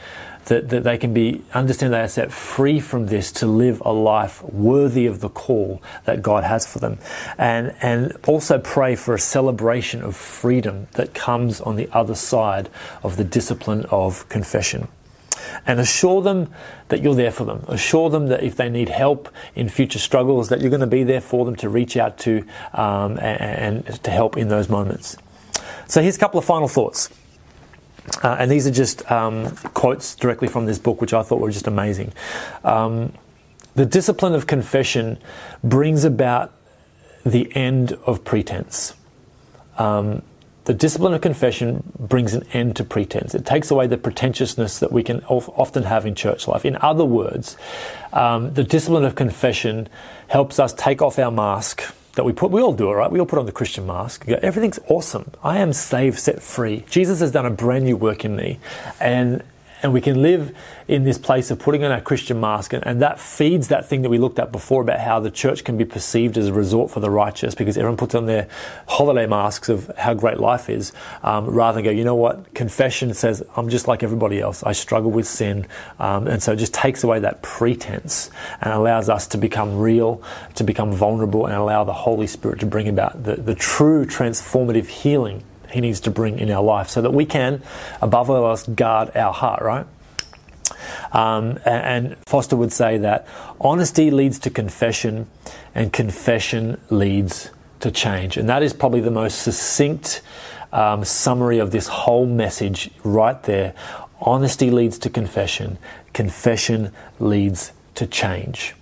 that, 0.47 0.69
that 0.71 0.85
they 0.85 0.97
can 0.99 1.13
be 1.13 1.43
understand 1.53 1.93
they 1.93 2.01
are 2.01 2.09
set 2.09 2.33
free 2.33 2.81
from 2.81 3.07
this 3.07 3.31
to 3.33 3.47
live 3.47 3.83
a 3.85 3.93
life 3.93 4.43
worthy 4.43 5.07
of 5.07 5.21
the 5.21 5.29
call 5.29 5.83
that 6.05 6.23
God 6.23 6.45
has 6.45 6.67
for 6.67 6.79
them. 6.79 6.99
And 7.39 7.75
and 7.81 8.17
also 8.27 8.59
pray 8.59 8.97
for 8.97 9.15
a 9.15 9.19
celebration 9.19 10.03
of 10.03 10.17
freedom 10.17 10.89
that 10.93 11.15
comes 11.15 11.61
on 11.61 11.77
the 11.77 11.89
other 11.93 12.15
side 12.15 12.69
of 13.03 13.17
the 13.17 13.25
discipline 13.25 13.85
of 13.91 14.29
confession. 14.29 14.89
And 15.67 15.81
assure 15.81 16.23
them 16.23 16.51
that 16.89 17.03
you're 17.03 17.15
there 17.15 17.31
for 17.31 17.45
them. 17.45 17.65
Assure 17.69 18.11
them 18.11 18.29
that 18.29 18.43
if 18.43 18.57
they 18.57 18.69
need 18.69 18.89
help 18.89 19.29
in 19.55 19.69
future 19.69 19.99
struggles, 19.99 20.49
that 20.49 20.61
you're 20.61 20.71
going 20.71 20.81
to 20.81 20.87
be 20.87 21.05
there 21.05 21.21
for 21.21 21.45
them 21.45 21.57
to 21.57 21.69
reach 21.69 21.97
out 21.97 22.19
to 22.19 22.45
um, 22.73 23.19
and, 23.19 23.87
and 23.87 24.03
to 24.03 24.11
help 24.11 24.37
in 24.37 24.49
those 24.49 24.69
moments. 24.69 25.17
So 25.89 26.03
here's 26.03 26.17
a 26.17 26.21
couple 26.21 26.39
of 26.39 26.45
final 26.45 26.69
thoughts. 26.69 27.11
Uh, 28.23 28.37
and 28.39 28.51
these 28.51 28.67
are 28.67 28.71
just 28.71 29.11
um, 29.11 29.51
quotes 29.75 30.15
directly 30.15 30.49
from 30.49 30.67
this 30.67 30.79
book, 30.79 31.01
which 31.01 31.13
I 31.13 31.23
thought 31.23 31.41
were 31.41 31.51
just 31.51 31.67
amazing. 31.67 32.13
Um, 32.65 33.13
the 33.75 33.87
discipline 33.87 34.35
of 34.35 34.47
confession 34.47 35.19
brings 35.63 36.05
about 36.05 36.53
the 37.25 37.55
end 37.55 37.93
of 38.07 38.25
pretense. 38.25 38.95
Um, 39.79 40.23
the 40.65 40.75
discipline 40.75 41.15
of 41.15 41.21
confession 41.21 41.85
brings 41.97 42.35
an 42.35 42.45
end 42.53 42.75
to 42.77 42.85
pretense. 42.85 43.35
It 43.35 43.47
takes 43.47 43.71
away 43.71 43.87
the 43.87 43.97
pretentiousness 43.97 44.81
that 44.81 44.91
we 44.91 45.05
can 45.05 45.21
often 45.27 45.85
have 45.85 46.07
in 46.07 46.17
church 46.17 46.49
life. 46.49 46.65
In 46.65 46.77
other 46.79 47.05
words, 47.05 47.57
um, 48.13 48.53
the 48.55 48.65
discipline 48.65 49.05
of 49.05 49.15
confession 49.15 49.89
helps 50.27 50.59
us 50.59 50.73
take 50.73 51.01
off 51.03 51.21
our 51.21 51.31
mask 51.31 51.85
that 52.17 52.25
we 52.25 52.33
put, 52.33 52.51
we 52.51 52.61
all 52.61 52.73
do 52.73 52.91
it, 52.91 52.95
right? 52.95 53.11
We 53.11 53.21
all 53.21 53.27
put 53.27 53.39
on 53.39 53.47
the 53.47 53.53
Christian 53.53 53.87
mask. 53.87 54.27
Go, 54.27 54.39
Everything's 54.43 54.81
awesome. 54.89 55.31
I 55.43 55.59
am 55.59 55.73
saved, 55.73 56.19
set 56.19 56.43
free. 56.43 56.85
Jesus 56.91 57.21
has 57.21 57.31
done 57.31 57.47
a 57.47 57.51
brand 57.51 57.85
new 57.85 57.97
work 57.97 58.25
in 58.25 58.35
me. 58.35 58.59
And 58.99 59.43
and 59.83 59.93
we 59.93 60.01
can 60.01 60.23
live 60.23 60.57
in 60.89 61.05
this 61.05 61.19
place 61.19 61.51
of 61.51 61.59
putting 61.59 61.85
on 61.85 61.91
our 61.91 62.01
Christian 62.01 62.41
mask, 62.41 62.73
and, 62.73 62.87
and, 62.87 63.03
that 63.03 63.21
feeds 63.21 63.69
that 63.69 63.87
thing 63.87 64.03
that 64.03 64.09
we 64.09 64.19
looked 64.19 64.39
at 64.39 64.53
before 64.53 64.83
about 64.83 65.01
how 65.01 65.21
the 65.21 65.31
church 65.31 65.65
can 65.65 65.77
be 65.77 65.85
perceived 65.85 66.39
as 66.39 66.49
a 66.49 66.53
resort 66.53 66.91
for 66.91 67.01
the 67.01 67.11
righteous 67.11 67.55
because 67.55 67.77
everyone 67.77 67.97
puts 67.97 68.15
on 68.15 68.27
their 68.27 68.49
holiday 68.89 69.27
masks 69.27 69.69
of 69.69 69.91
how 69.99 70.15
great 70.15 70.39
life 70.39 70.71
is, 70.71 70.93
um, 71.23 71.47
rather 71.47 71.77
than 71.77 71.85
go, 71.85 71.91
you 71.91 72.05
know 72.05 72.15
what, 72.15 72.55
confession 72.55 73.13
says, 73.15 73.43
I'm 73.57 73.69
just 73.69 73.89
like 73.89 74.03
everybody 74.03 74.41
else. 74.41 74.63
I 74.63 74.73
struggle 74.73 75.11
with 75.11 75.27
sin, 75.27 75.67
um, 75.99 76.27
and 76.27 76.43
so 76.43 76.53
it 76.53 76.57
just 76.57 76.75
takes 76.75 77.05
away 77.05 77.21
that 77.21 77.43
pretense 77.43 78.31
and 78.61 78.73
allows 78.73 79.09
us 79.09 79.27
to 79.29 79.39
become 79.39 79.77
real, 79.77 80.23
to 80.55 80.65
become 80.65 80.93
vulnerable, 80.93 81.47
and 81.47 81.55
allow 81.55 81.85
the 81.85 81.93
Holy 81.93 82.27
Spirit 82.27 82.61
to 82.61 82.67
bring 82.67 82.89
about 82.89 83.25
the, 83.25 83.37
the 83.37 83.55
true 83.55 84.07
transformative 84.07 84.87
healing 84.87 85.43
he 85.71 85.81
needs 85.81 86.01
to 86.01 86.11
bring 86.11 86.39
in 86.39 86.51
our 86.51 86.63
life 86.63 86.89
so 86.89 87.03
that 87.03 87.13
we 87.13 87.25
can, 87.25 87.63
above 88.01 88.31
all 88.31 88.47
else, 88.47 88.67
guard 88.67 89.17
our 89.17 89.33
heart, 89.33 89.63
right? 89.63 89.87
Um, 91.13 91.59
and 91.65 92.17
Foster 92.27 92.57
would 92.57 92.73
say 92.73 92.99
that 92.99 93.27
honesty 93.61 94.11
leads 94.11 94.39
to 94.41 94.51
confession, 94.51 95.29
and 95.75 95.93
confession 95.93 96.81
leads 96.91 97.51
to 97.81 97.91
change. 97.91 98.37
And 98.37 98.49
that 98.49 98.63
is 98.63 98.73
probably 98.73 99.01
the 99.01 99.11
most 99.11 99.43
succinct 99.43 100.23
um, 100.73 101.05
summary 101.05 101.59
of 101.59 101.71
this 101.71 101.87
whole 101.87 102.27
message 102.27 102.91
right 103.05 103.41
there. 103.45 103.75
Honesty 104.21 104.71
leads 104.71 104.99
to 105.01 105.11
confession, 105.11 105.79
confession 106.13 106.93
leads 107.21 107.73
to 107.95 108.07
change. 108.07 108.75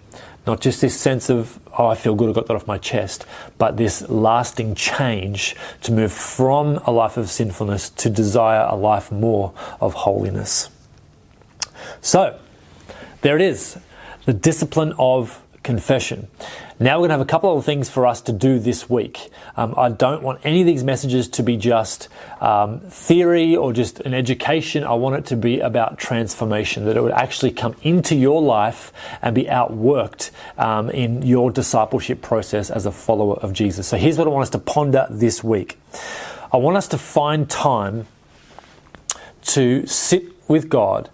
Not 0.46 0.60
just 0.60 0.80
this 0.80 0.98
sense 0.98 1.30
of, 1.30 1.58
oh, 1.78 1.86
I 1.86 1.94
feel 1.94 2.14
good, 2.14 2.28
I 2.28 2.32
got 2.32 2.46
that 2.46 2.54
off 2.54 2.66
my 2.66 2.78
chest, 2.78 3.24
but 3.56 3.76
this 3.76 4.08
lasting 4.08 4.74
change 4.74 5.56
to 5.82 5.92
move 5.92 6.12
from 6.12 6.78
a 6.84 6.90
life 6.90 7.16
of 7.16 7.30
sinfulness 7.30 7.88
to 7.90 8.10
desire 8.10 8.66
a 8.68 8.74
life 8.74 9.10
more 9.10 9.54
of 9.80 9.94
holiness. 9.94 10.68
So, 12.02 12.38
there 13.22 13.36
it 13.36 13.42
is 13.42 13.78
the 14.26 14.34
discipline 14.34 14.92
of 14.98 15.42
confession. 15.62 16.28
Now 16.80 16.96
we're 16.96 17.02
going 17.02 17.10
to 17.10 17.14
have 17.14 17.20
a 17.20 17.24
couple 17.24 17.56
of 17.56 17.64
things 17.64 17.88
for 17.88 18.04
us 18.04 18.20
to 18.22 18.32
do 18.32 18.58
this 18.58 18.90
week. 18.90 19.30
Um, 19.56 19.74
I 19.76 19.90
don't 19.90 20.24
want 20.24 20.40
any 20.42 20.60
of 20.62 20.66
these 20.66 20.82
messages 20.82 21.28
to 21.28 21.44
be 21.44 21.56
just 21.56 22.08
um, 22.40 22.80
theory 22.80 23.54
or 23.54 23.72
just 23.72 24.00
an 24.00 24.12
education. 24.12 24.82
I 24.82 24.94
want 24.94 25.14
it 25.14 25.26
to 25.26 25.36
be 25.36 25.60
about 25.60 25.98
transformation, 25.98 26.86
that 26.86 26.96
it 26.96 27.00
would 27.00 27.12
actually 27.12 27.52
come 27.52 27.76
into 27.82 28.16
your 28.16 28.42
life 28.42 28.92
and 29.22 29.36
be 29.36 29.44
outworked 29.44 30.32
um, 30.58 30.90
in 30.90 31.22
your 31.22 31.52
discipleship 31.52 32.22
process 32.22 32.70
as 32.70 32.86
a 32.86 32.92
follower 32.92 33.36
of 33.36 33.52
Jesus. 33.52 33.86
So 33.86 33.96
here's 33.96 34.18
what 34.18 34.26
I 34.26 34.30
want 34.30 34.42
us 34.42 34.50
to 34.50 34.58
ponder 34.58 35.06
this 35.08 35.44
week. 35.44 35.78
I 36.52 36.56
want 36.56 36.76
us 36.76 36.88
to 36.88 36.98
find 36.98 37.48
time 37.48 38.08
to 39.42 39.86
sit 39.86 40.24
with 40.48 40.68
God 40.68 41.08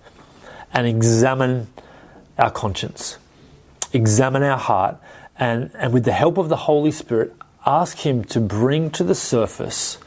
and 0.73 0.87
examine 0.87 1.67
our 2.39 2.51
conscience, 2.51 3.19
examine 3.93 4.43
our 4.43 4.57
heart, 4.57 4.97
and, 5.41 5.71
and 5.75 5.93
with 5.93 6.05
the 6.05 6.13
help 6.13 6.39
of 6.39 6.49
the 6.49 6.57
Holy 6.57 6.93
Spirit, 6.93 7.35
ask 7.67 7.99
Him 7.99 8.23
to 8.25 8.41
bring 8.41 8.91
to 8.91 9.03
the 9.03 9.15
surface 9.15 9.99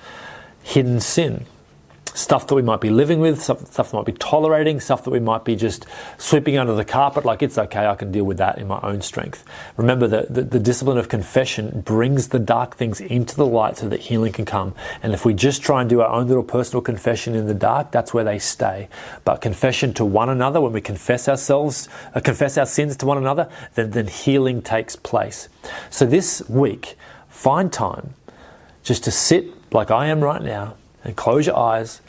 hidden 0.62 1.02
sin 1.02 1.46
stuff 2.14 2.48
that 2.48 2.56
we 2.56 2.62
might 2.62 2.82
be 2.82 2.90
living 2.90 3.20
with, 3.20 3.42
stuff, 3.42 3.66
stuff 3.72 3.94
might 3.94 4.06
be 4.06 4.12
tolerating, 4.14 4.80
stuff 4.80 5.04
that 5.04 5.10
we 5.10 5.20
might 5.20 5.44
be 5.44 5.56
just 5.56 5.86
sweeping 6.18 6.58
under 6.58 6.74
the 6.74 6.86
carpet, 6.86 7.26
like 7.26 7.42
it's 7.42 7.58
okay, 7.58 7.88
I 7.88 7.96
can 7.96 8.12
deal 8.12 8.24
with 8.24 8.38
that 8.38 8.58
in 8.58 8.68
my 8.68 8.80
own 8.84 9.02
strength. 9.02 9.44
Remember 9.78 10.08
that 10.08 10.34
the, 10.34 10.44
the, 10.44 10.60
discipline 10.60 10.98
of 10.98 11.10
confession 11.10 11.82
brings 11.82 12.30
the 12.30 12.40
dark 12.40 12.76
things 12.76 13.02
into 13.02 13.36
the 13.36 13.46
light 13.46 13.78
so 13.78 13.90
that 13.90 14.00
healing 14.00 14.32
can 14.32 14.46
come. 14.46 14.74
And 15.02 15.14
if 15.14 15.26
we 15.26 15.34
just 15.34 15.62
try 15.62 15.82
and 15.82 15.90
do 15.90 16.02
our 16.02 16.10
own 16.10 16.28
little 16.28 16.44
personal 16.44 16.82
confession 16.82 17.36
in 17.36 17.48
the 17.48 17.54
dark, 17.54 17.92
that's 17.92 18.14
where 18.14 18.24
they 18.24 18.40
stay. 18.40 18.88
But 19.26 19.42
confession 19.42 19.94
to 19.96 20.06
one 20.06 20.30
another, 20.30 20.62
when 20.62 20.72
we 20.72 20.82
confess 20.82 21.28
ourselves, 21.28 21.90
uh, 22.14 22.20
confess 22.22 22.58
our 22.58 22.66
sins 22.66 22.96
to 22.98 23.06
one 23.06 23.18
another, 23.18 23.50
then, 23.76 23.92
then 23.92 24.08
healing 24.08 24.62
takes 24.62 24.96
place. 24.96 25.50
So 25.90 26.06
this 26.06 26.48
week, 26.48 26.96
find 27.28 27.74
time 27.74 28.14
just 28.84 29.04
to 29.06 29.12
sit 29.12 29.74
like 29.74 29.90
I 29.92 30.08
am 30.08 30.22
right 30.22 30.42
now 30.42 30.76
and 31.04 31.16
close 31.16 31.46
your 31.46 31.58
eyes, 31.58 32.02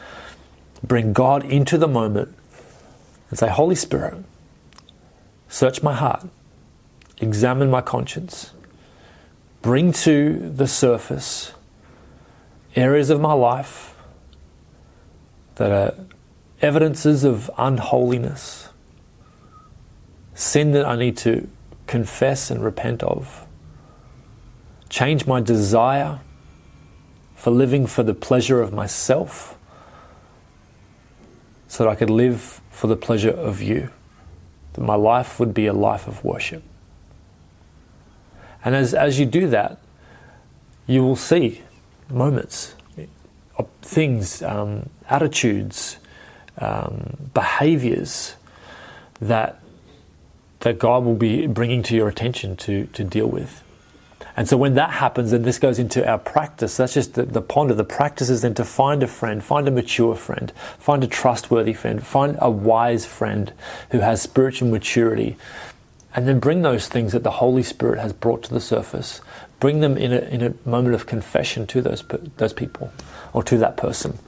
bring 0.82 1.12
God 1.12 1.44
into 1.44 1.78
the 1.78 1.88
moment, 1.88 2.34
and 3.30 3.38
say, 3.38 3.48
Holy 3.48 3.74
Spirit, 3.74 4.24
search 5.48 5.82
my 5.82 5.94
heart, 5.94 6.26
examine 7.20 7.70
my 7.70 7.80
conscience, 7.80 8.52
bring 9.62 9.92
to 9.92 10.50
the 10.54 10.66
surface 10.66 11.52
areas 12.76 13.10
of 13.10 13.20
my 13.20 13.32
life 13.32 13.94
that 15.56 15.70
are 15.70 15.94
evidences 16.60 17.24
of 17.24 17.50
unholiness, 17.56 18.68
sin 20.34 20.72
that 20.72 20.84
I 20.84 20.96
need 20.96 21.16
to 21.18 21.48
confess 21.86 22.50
and 22.50 22.62
repent 22.62 23.02
of, 23.02 23.46
change 24.88 25.26
my 25.26 25.40
desire 25.40 26.20
for 27.44 27.50
living 27.50 27.86
for 27.86 28.02
the 28.02 28.14
pleasure 28.14 28.62
of 28.62 28.72
myself 28.72 29.54
so 31.68 31.84
that 31.84 31.90
I 31.90 31.94
could 31.94 32.08
live 32.08 32.62
for 32.70 32.86
the 32.86 32.96
pleasure 32.96 33.32
of 33.32 33.60
you, 33.60 33.90
that 34.72 34.80
my 34.80 34.94
life 34.94 35.38
would 35.38 35.52
be 35.52 35.66
a 35.66 35.74
life 35.74 36.08
of 36.08 36.24
worship. 36.24 36.62
And 38.64 38.74
as, 38.74 38.94
as 38.94 39.20
you 39.20 39.26
do 39.26 39.46
that, 39.48 39.78
you 40.86 41.02
will 41.02 41.16
see 41.16 41.60
moments, 42.08 42.76
things, 43.82 44.42
um, 44.42 44.88
attitudes, 45.10 45.98
um, 46.56 47.28
behaviors 47.34 48.36
that, 49.20 49.60
that 50.60 50.78
God 50.78 51.04
will 51.04 51.14
be 51.14 51.46
bringing 51.46 51.82
to 51.82 51.94
your 51.94 52.08
attention 52.08 52.56
to, 52.56 52.86
to 52.86 53.04
deal 53.04 53.26
with. 53.26 53.63
And 54.36 54.48
so 54.48 54.56
when 54.56 54.74
that 54.74 54.90
happens, 54.90 55.32
and 55.32 55.44
this 55.44 55.58
goes 55.58 55.78
into 55.78 56.06
our 56.08 56.18
practice, 56.18 56.76
that's 56.76 56.94
just 56.94 57.14
the, 57.14 57.24
the 57.24 57.40
ponder. 57.40 57.74
The 57.74 57.84
practice 57.84 58.28
is 58.30 58.42
then 58.42 58.54
to 58.54 58.64
find 58.64 59.02
a 59.02 59.06
friend, 59.06 59.42
find 59.44 59.68
a 59.68 59.70
mature 59.70 60.16
friend, 60.16 60.52
find 60.78 61.04
a 61.04 61.06
trustworthy 61.06 61.72
friend, 61.72 62.04
find 62.04 62.36
a 62.40 62.50
wise 62.50 63.06
friend 63.06 63.52
who 63.90 64.00
has 64.00 64.20
spiritual 64.20 64.68
maturity, 64.68 65.36
and 66.14 66.26
then 66.26 66.40
bring 66.40 66.62
those 66.62 66.88
things 66.88 67.12
that 67.12 67.22
the 67.22 67.30
Holy 67.32 67.62
Spirit 67.62 68.00
has 68.00 68.12
brought 68.12 68.42
to 68.44 68.54
the 68.54 68.60
surface, 68.60 69.20
bring 69.60 69.80
them 69.80 69.96
in 69.96 70.12
a, 70.12 70.18
in 70.18 70.42
a 70.42 70.68
moment 70.68 70.96
of 70.96 71.06
confession 71.06 71.66
to 71.68 71.80
those, 71.80 72.02
those 72.36 72.52
people 72.52 72.92
or 73.32 73.42
to 73.44 73.56
that 73.58 73.76
person, 73.76 74.18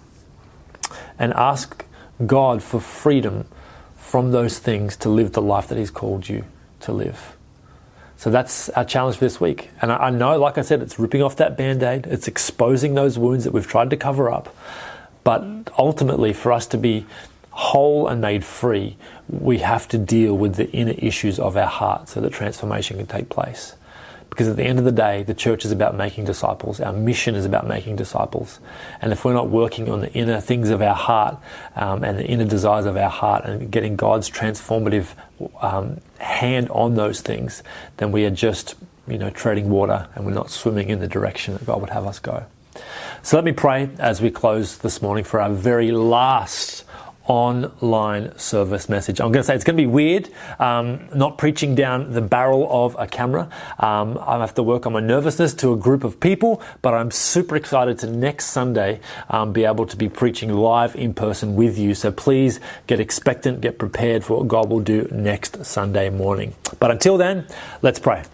and 1.19 1.33
ask 1.33 1.85
God 2.25 2.63
for 2.63 2.81
freedom 2.81 3.47
from 3.97 4.31
those 4.31 4.61
things 4.61 4.97
to 4.99 5.09
live 5.09 5.33
the 5.33 5.43
life 5.43 5.67
that 5.67 5.79
He's 5.79 5.91
called 5.91 6.29
you 6.29 6.45
to 6.81 6.93
live. 6.93 7.36
So 8.17 8.31
that's 8.31 8.69
our 8.71 8.85
challenge 8.85 9.17
for 9.17 9.25
this 9.25 9.41
week. 9.41 9.71
And 9.83 9.93
I, 9.93 9.97
I 9.97 10.11
know, 10.11 10.39
like 10.39 10.59
I 10.59 10.63
said, 10.63 10.83
it's 10.83 10.99
ripping 10.99 11.23
off 11.23 11.37
that 11.37 11.57
band 11.57 11.83
aid, 11.83 12.07
it's 12.07 12.29
exposing 12.29 12.95
those 12.95 13.19
wounds 13.19 13.45
that 13.45 13.53
we've 13.53 13.67
tried 13.67 13.91
to 13.91 13.97
cover 13.97 14.31
up. 14.31 14.55
But 15.25 15.45
ultimately, 15.79 16.33
for 16.33 16.53
us 16.53 16.67
to 16.69 16.79
be 16.79 17.05
whole 17.51 18.07
and 18.07 18.21
made 18.21 18.45
free, 18.45 18.97
we 19.29 19.59
have 19.59 19.89
to 19.89 19.99
deal 19.99 20.37
with 20.37 20.55
the 20.55 20.71
inner 20.71 20.95
issues 20.99 21.39
of 21.39 21.57
our 21.57 21.67
heart 21.67 22.09
so 22.09 22.21
that 22.21 22.33
transformation 22.33 22.97
can 22.97 23.07
take 23.07 23.29
place. 23.29 23.75
Because 24.29 24.49
at 24.49 24.57
the 24.57 24.65
end 24.65 24.79
of 24.79 24.85
the 24.85 24.93
day, 24.93 25.23
the 25.23 25.35
church 25.35 25.65
is 25.65 25.73
about 25.73 25.97
making 25.97 26.25
disciples. 26.25 26.81
Our 26.81 26.93
mission 26.93 27.35
is 27.35 27.45
about 27.45 27.67
making 27.67 27.97
disciples. 27.97 28.61
And 29.01 29.13
if 29.13 29.25
we're 29.25 29.33
not 29.33 29.49
working 29.49 29.91
on 29.91 30.01
the 30.01 30.13
inner 30.13 30.41
things 30.41 30.69
of 30.69 30.83
our 30.83 30.95
heart 30.95 31.39
um, 31.75 32.05
and 32.05 32.19
the 32.19 32.27
inner 32.27 32.45
desires 32.45 32.85
of 32.85 32.97
our 32.97 33.09
heart 33.09 33.45
and 33.45 33.71
getting 33.71 33.97
God's 33.97 34.31
transformative 34.31 35.15
um, 35.63 36.01
hand 36.19 36.69
on 36.71 36.97
those 36.97 37.21
things, 37.21 37.63
then 37.97 38.13
we 38.13 38.25
are 38.25 38.31
just, 38.31 38.75
you 39.09 39.17
know, 39.17 39.31
treading 39.31 39.71
water 39.71 40.09
and 40.15 40.27
we're 40.27 40.33
not 40.33 40.51
swimming 40.51 40.91
in 40.91 41.01
the 41.01 41.09
direction 41.09 41.55
that 41.55 41.65
God 41.65 41.81
would 41.81 41.91
have 41.91 42.07
us 42.07 42.19
go. 42.19 42.45
So 43.23 43.37
let 43.37 43.45
me 43.45 43.53
pray 43.53 43.89
as 43.99 44.21
we 44.21 44.31
close 44.31 44.79
this 44.79 45.01
morning 45.01 45.25
for 45.25 45.41
our 45.41 45.51
very 45.51 45.93
last 45.93 46.85
online 47.27 48.37
service 48.39 48.89
message. 48.89 49.21
I'm 49.21 49.33
going 49.33 49.43
to 49.43 49.45
say 49.45 49.55
it's 49.55 49.65
going 49.65 49.77
to 49.77 49.83
be 49.83 49.87
weird, 49.87 50.31
um, 50.59 51.09
not 51.15 51.39
preaching 51.39 51.75
down 51.75 52.13
the 52.13 52.21
barrel 52.21 52.69
of 52.71 52.97
a 52.99 53.07
camera. 53.07 53.49
Um, 53.79 54.19
I 54.21 54.39
have 54.39 54.55
to 54.55 54.63
work 54.63 54.87
on 54.87 54.93
my 54.93 55.01
nervousness 55.01 55.55
to 55.55 55.73
a 55.73 55.77
group 55.77 56.05
of 56.05 56.21
people, 56.21 56.63
but 56.83 56.95
I'm 56.95 57.11
super 57.11 57.57
excited 57.57 57.99
to 58.01 58.11
next 58.11 58.47
Sunday 58.47 59.01
um, 59.29 59.53
be 59.53 59.65
able 59.65 59.87
to 59.87 59.97
be 59.97 60.09
preaching 60.09 60.53
live 60.53 60.95
in 60.97 61.15
person 61.15 61.57
with 61.57 61.79
you. 61.79 61.95
So 61.95 62.13
please 62.13 62.61
get 62.87 63.01
expectant, 63.01 63.61
get 63.61 63.79
prepared 63.79 64.25
for 64.25 64.39
what 64.39 64.49
God 64.49 64.71
will 64.71 64.81
do 64.81 65.09
next 65.11 65.65
Sunday 65.65 66.11
morning. 66.11 66.55
But 66.79 66.91
until 66.91 67.17
then, 67.17 67.47
let's 67.83 67.99
pray. 67.99 68.25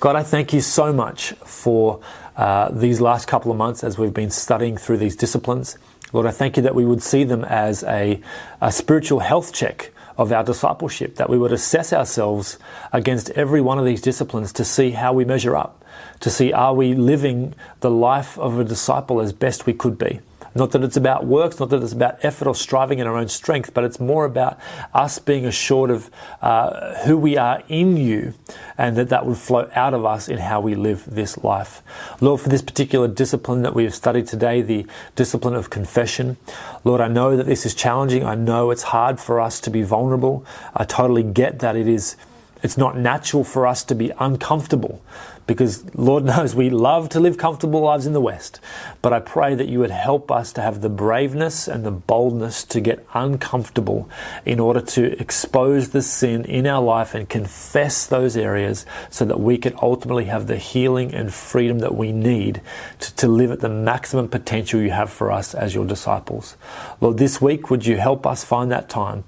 God, 0.00 0.16
I 0.16 0.22
thank 0.22 0.52
you 0.52 0.60
so 0.60 0.92
much 0.92 1.32
for 1.44 2.00
uh, 2.36 2.70
these 2.70 3.00
last 3.00 3.26
couple 3.26 3.50
of 3.50 3.58
months 3.58 3.82
as 3.82 3.98
we've 3.98 4.14
been 4.14 4.30
studying 4.30 4.76
through 4.76 4.98
these 4.98 5.16
disciplines. 5.16 5.76
Lord, 6.12 6.26
I 6.26 6.30
thank 6.30 6.56
you 6.56 6.62
that 6.62 6.74
we 6.74 6.84
would 6.84 7.02
see 7.02 7.24
them 7.24 7.44
as 7.44 7.82
a, 7.84 8.20
a 8.60 8.72
spiritual 8.72 9.20
health 9.20 9.52
check 9.52 9.92
of 10.16 10.32
our 10.32 10.42
discipleship, 10.42 11.16
that 11.16 11.30
we 11.30 11.38
would 11.38 11.52
assess 11.52 11.92
ourselves 11.92 12.58
against 12.92 13.30
every 13.30 13.60
one 13.60 13.78
of 13.78 13.84
these 13.84 14.00
disciplines 14.00 14.52
to 14.54 14.64
see 14.64 14.90
how 14.90 15.12
we 15.12 15.24
measure 15.24 15.54
up, 15.54 15.84
to 16.20 16.30
see 16.30 16.52
are 16.52 16.74
we 16.74 16.94
living 16.94 17.54
the 17.80 17.90
life 17.90 18.38
of 18.38 18.58
a 18.58 18.64
disciple 18.64 19.20
as 19.20 19.32
best 19.32 19.66
we 19.66 19.72
could 19.72 19.96
be. 19.96 20.20
Not 20.58 20.72
that 20.72 20.82
it's 20.82 20.96
about 20.96 21.24
works, 21.24 21.60
not 21.60 21.70
that 21.70 21.84
it's 21.84 21.92
about 21.92 22.18
effort 22.24 22.48
or 22.48 22.54
striving 22.54 22.98
in 22.98 23.06
our 23.06 23.16
own 23.16 23.28
strength, 23.28 23.72
but 23.72 23.84
it's 23.84 24.00
more 24.00 24.24
about 24.24 24.58
us 24.92 25.20
being 25.20 25.46
assured 25.46 25.88
of 25.88 26.10
uh, 26.42 26.96
who 27.04 27.16
we 27.16 27.36
are 27.36 27.62
in 27.68 27.96
you 27.96 28.34
and 28.76 28.96
that 28.96 29.08
that 29.08 29.24
would 29.24 29.36
flow 29.36 29.70
out 29.76 29.94
of 29.94 30.04
us 30.04 30.28
in 30.28 30.38
how 30.38 30.60
we 30.60 30.74
live 30.74 31.04
this 31.06 31.38
life. 31.44 31.80
Lord, 32.20 32.40
for 32.40 32.48
this 32.48 32.60
particular 32.60 33.06
discipline 33.06 33.62
that 33.62 33.72
we 33.72 33.84
have 33.84 33.94
studied 33.94 34.26
today, 34.26 34.60
the 34.60 34.84
discipline 35.14 35.54
of 35.54 35.70
confession, 35.70 36.38
Lord, 36.82 37.00
I 37.00 37.06
know 37.06 37.36
that 37.36 37.46
this 37.46 37.64
is 37.64 37.72
challenging. 37.72 38.24
I 38.24 38.34
know 38.34 38.72
it's 38.72 38.82
hard 38.82 39.20
for 39.20 39.40
us 39.40 39.60
to 39.60 39.70
be 39.70 39.82
vulnerable. 39.82 40.44
I 40.74 40.82
totally 40.84 41.22
get 41.22 41.60
that 41.60 41.76
it 41.76 41.86
is. 41.86 42.16
It's 42.64 42.76
not 42.76 42.96
natural 42.98 43.44
for 43.44 43.64
us 43.64 43.84
to 43.84 43.94
be 43.94 44.10
uncomfortable 44.18 45.00
because 45.48 45.82
Lord 45.96 46.24
knows 46.32 46.54
we 46.54 46.70
love 46.70 47.08
to 47.08 47.18
live 47.18 47.36
comfortable 47.36 47.80
lives 47.80 48.06
in 48.06 48.12
the 48.12 48.20
West. 48.20 48.60
But 49.02 49.12
I 49.12 49.18
pray 49.18 49.56
that 49.56 49.66
you 49.66 49.80
would 49.80 49.90
help 49.90 50.30
us 50.30 50.52
to 50.52 50.60
have 50.60 50.80
the 50.80 50.88
braveness 50.88 51.66
and 51.66 51.84
the 51.84 51.90
boldness 51.90 52.62
to 52.66 52.80
get 52.80 53.04
uncomfortable 53.14 54.08
in 54.44 54.60
order 54.60 54.80
to 54.80 55.20
expose 55.20 55.88
the 55.88 56.02
sin 56.02 56.44
in 56.44 56.66
our 56.68 56.82
life 56.82 57.14
and 57.14 57.28
confess 57.28 58.06
those 58.06 58.36
areas 58.36 58.86
so 59.10 59.24
that 59.24 59.40
we 59.40 59.58
can 59.58 59.74
ultimately 59.82 60.26
have 60.26 60.46
the 60.46 60.58
healing 60.58 61.12
and 61.12 61.34
freedom 61.34 61.80
that 61.80 61.96
we 61.96 62.12
need 62.12 62.60
to, 63.00 63.14
to 63.16 63.26
live 63.26 63.50
at 63.50 63.60
the 63.60 63.68
maximum 63.68 64.28
potential 64.28 64.80
you 64.80 64.90
have 64.90 65.10
for 65.10 65.32
us 65.32 65.54
as 65.54 65.74
your 65.74 65.86
disciples. 65.86 66.56
Lord, 67.00 67.16
this 67.16 67.40
week, 67.40 67.70
would 67.70 67.86
you 67.86 67.96
help 67.96 68.26
us 68.26 68.44
find 68.44 68.70
that 68.70 68.90
time 68.90 69.24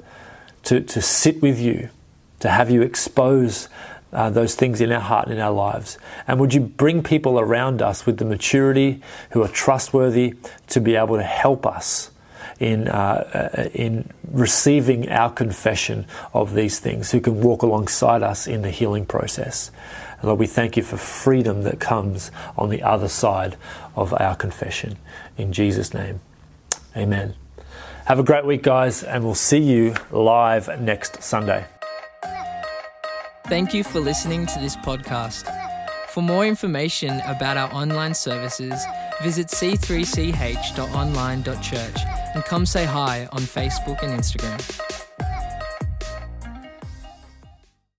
to, 0.65 0.83
to 0.83 1.01
sit 1.01 1.41
with 1.41 1.59
you, 1.59 1.89
to 2.41 2.51
have 2.51 2.71
you 2.71 2.83
expose 2.83 3.69
uh, 4.13 4.31
those 4.31 4.55
things 4.55 4.81
in 4.81 4.93
our 4.93 5.01
heart 5.01 5.27
and 5.27 5.35
in 5.35 5.41
our 5.41 5.53
lives? 5.53 5.99
And 6.27 6.41
would 6.41 6.55
you 6.55 6.61
bring 6.61 7.03
people 7.03 7.39
around 7.39 7.83
us 7.83 8.07
with 8.07 8.19
the 8.19 8.25
maturity 8.25 9.01
who 9.31 9.43
are 9.43 9.49
trustworthy 9.49 10.35
to 10.69 10.81
be 10.81 10.97
able 10.97 11.17
to 11.17 11.23
help 11.23 11.67
us 11.67 12.11
in, 12.61 12.89
uh, 12.89 13.69
in 13.75 14.11
receiving 14.31 15.09
our 15.09 15.31
confession 15.31 16.07
of 16.35 16.55
these 16.55 16.79
things, 16.79 17.11
who 17.11 17.21
can 17.21 17.41
walk 17.41 17.63
alongside 17.63 18.23
us 18.23 18.47
in 18.47 18.63
the 18.63 18.71
healing 18.71 19.07
process. 19.07 19.71
And 20.21 20.25
Lord, 20.25 20.39
we 20.39 20.47
thank 20.47 20.77
you 20.77 20.83
for 20.83 20.99
freedom 20.99 21.63
that 21.63 21.81
comes 21.81 22.31
on 22.57 22.69
the 22.69 22.83
other 22.83 23.09
side 23.09 23.57
of 23.97 24.13
our 24.21 24.37
confession. 24.37 24.99
In 25.39 25.53
Jesus' 25.53 25.95
name, 25.95 26.21
amen. 26.95 27.35
Have 28.05 28.19
a 28.19 28.25
great 28.25 28.45
week, 28.45 28.63
guys, 28.63 29.03
and 29.03 29.25
we'll 29.25 29.35
see 29.35 29.59
you 29.59 29.95
live 30.11 30.81
next 30.81 31.23
Sunday. 31.23 31.65
Thank 33.51 33.75
you 33.75 33.83
for 33.83 33.99
listening 33.99 34.47
to 34.47 34.61
this 34.61 34.77
podcast. 34.77 35.45
For 36.11 36.23
more 36.23 36.47
information 36.47 37.21
about 37.27 37.57
our 37.57 37.69
online 37.75 38.15
services, 38.15 38.81
visit 39.25 39.49
c3ch.online.church 39.49 41.97
and 42.37 42.45
come 42.45 42.65
say 42.65 42.85
hi 42.85 43.27
on 43.33 43.41
Facebook 43.41 44.05
and 44.05 44.13
Instagram. 44.13 45.00